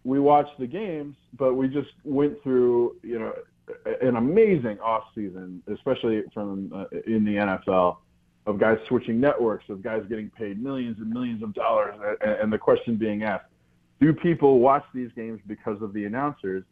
We 0.04 0.20
watch 0.20 0.48
the 0.58 0.66
games, 0.66 1.16
but 1.36 1.54
we 1.54 1.68
just 1.68 1.90
went 2.04 2.42
through, 2.42 2.96
you 3.02 3.18
know, 3.18 3.34
an 4.00 4.16
amazing 4.16 4.78
off 4.80 5.04
season, 5.14 5.62
especially 5.72 6.22
from 6.32 6.72
uh, 6.74 6.84
in 7.06 7.24
the 7.24 7.36
NFL, 7.36 7.98
of 8.46 8.58
guys 8.58 8.78
switching 8.88 9.20
networks, 9.20 9.68
of 9.68 9.82
guys 9.82 10.02
getting 10.08 10.30
paid 10.30 10.62
millions 10.62 10.98
and 10.98 11.10
millions 11.10 11.42
of 11.42 11.52
dollars, 11.54 11.94
and, 12.20 12.32
and 12.32 12.52
the 12.52 12.58
question 12.58 12.96
being 12.96 13.22
asked: 13.22 13.46
Do 14.00 14.12
people 14.12 14.58
watch 14.60 14.84
these 14.94 15.10
games 15.14 15.40
because 15.46 15.80
of 15.82 15.92
the 15.92 16.04
announcers? 16.04 16.64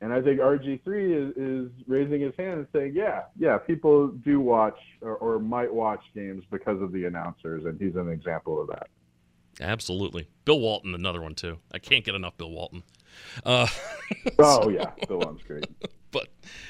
And 0.00 0.12
I 0.12 0.22
think 0.22 0.38
RG3 0.38 0.86
is, 0.86 1.36
is 1.36 1.72
raising 1.88 2.20
his 2.20 2.32
hand 2.38 2.60
and 2.60 2.66
saying, 2.72 2.92
yeah, 2.94 3.22
yeah, 3.36 3.58
people 3.58 4.08
do 4.08 4.38
watch 4.38 4.78
or, 5.00 5.16
or 5.16 5.40
might 5.40 5.72
watch 5.72 6.00
games 6.14 6.44
because 6.52 6.80
of 6.80 6.92
the 6.92 7.06
announcers, 7.06 7.64
and 7.64 7.80
he's 7.80 7.96
an 7.96 8.08
example 8.08 8.60
of 8.60 8.68
that. 8.68 8.88
Absolutely. 9.60 10.28
Bill 10.44 10.60
Walton, 10.60 10.94
another 10.94 11.20
one 11.20 11.34
too. 11.34 11.58
I 11.72 11.78
can't 11.78 12.04
get 12.04 12.14
enough 12.14 12.36
Bill 12.36 12.50
Walton. 12.50 12.84
Uh, 13.44 13.66
oh 14.38 14.68
yeah, 14.68 14.90
Bill 15.08 15.18
Walton's 15.18 15.42
great. 15.42 15.66
But 16.10 16.28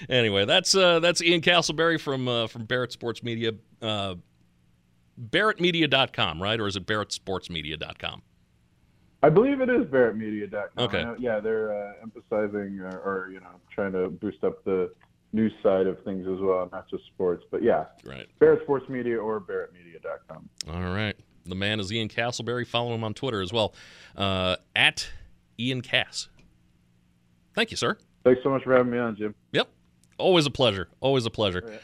anyway, 0.09 0.45
that's 0.45 0.75
uh, 0.75 1.01
that's 1.01 1.23
Ian 1.23 1.41
Casselberry 1.41 2.01
from 2.01 2.29
uh, 2.29 2.47
from 2.47 2.65
Barrett 2.65 2.93
Sports 2.93 3.23
Media, 3.23 3.53
uh, 3.81 4.17
BarrettMedia.com, 5.31 6.43
right, 6.43 6.59
or 6.59 6.67
is 6.67 6.77
it 6.77 6.87
BarrettSportsMedia.com? 6.87 8.23
I 9.23 9.29
believe 9.31 9.61
it 9.61 9.69
is 9.69 9.85
BarrettMedia.com. 9.87 10.85
Okay. 10.85 11.05
yeah, 11.19 11.41
they're 11.41 11.73
uh, 11.73 11.93
emphasizing 12.03 12.79
or, 12.81 13.01
or, 13.01 13.31
you 13.33 13.41
know 13.41 13.47
trying 13.75 13.93
to 13.93 14.09
boost 14.09 14.43
up 14.45 14.65
the 14.65 14.93
news 15.33 15.53
side 15.63 15.87
of 15.87 16.03
things 16.05 16.27
as 16.27 16.41
well, 16.41 16.69
not 16.73 16.89
just 16.89 17.05
sports. 17.07 17.45
But 17.51 17.63
yeah, 17.63 17.87
right. 18.05 18.27
Barrett 18.39 18.63
Sports 18.63 18.89
Media 18.89 19.19
or 19.19 19.41
BarrettMedia.com. 19.41 20.49
All 20.73 20.95
right. 20.95 21.17
The 21.45 21.55
man 21.55 21.81
is 21.81 21.93
Ian 21.93 22.09
Casselberry. 22.09 22.67
Follow 22.67 22.95
him 22.95 23.05
on 23.05 23.15
Twitter 23.15 23.41
as 23.41 23.53
well, 23.53 23.75
uh, 24.17 24.57
at 24.77 25.09
Ian 25.59 25.81
Cass. 25.81 26.29
Thank 27.55 27.71
you, 27.71 27.77
sir. 27.77 27.99
Thanks 28.29 28.43
so 28.43 28.51
much 28.51 28.63
for 28.63 28.77
having 28.77 28.93
me 28.93 28.99
on, 28.99 29.17
Jim. 29.17 29.35
Yep. 29.53 29.71
Always 30.19 30.45
a 30.45 30.51
pleasure. 30.51 30.89
Always 31.01 31.25
a 31.25 31.31
pleasure. 31.31 31.81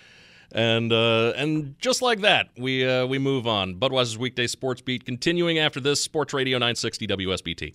And 0.52 0.92
uh, 0.92 1.32
and 1.36 1.74
just 1.78 2.02
like 2.02 2.20
that, 2.20 2.50
we 2.58 2.86
uh, 2.86 3.06
we 3.06 3.18
move 3.18 3.46
on. 3.46 3.76
Budweiser's 3.76 4.18
weekday 4.18 4.46
sports 4.46 4.82
beat 4.82 5.06
continuing 5.06 5.58
after 5.58 5.80
this. 5.80 6.02
Sports 6.02 6.34
Radio 6.34 6.58
960 6.58 7.06
WSBT. 7.06 7.74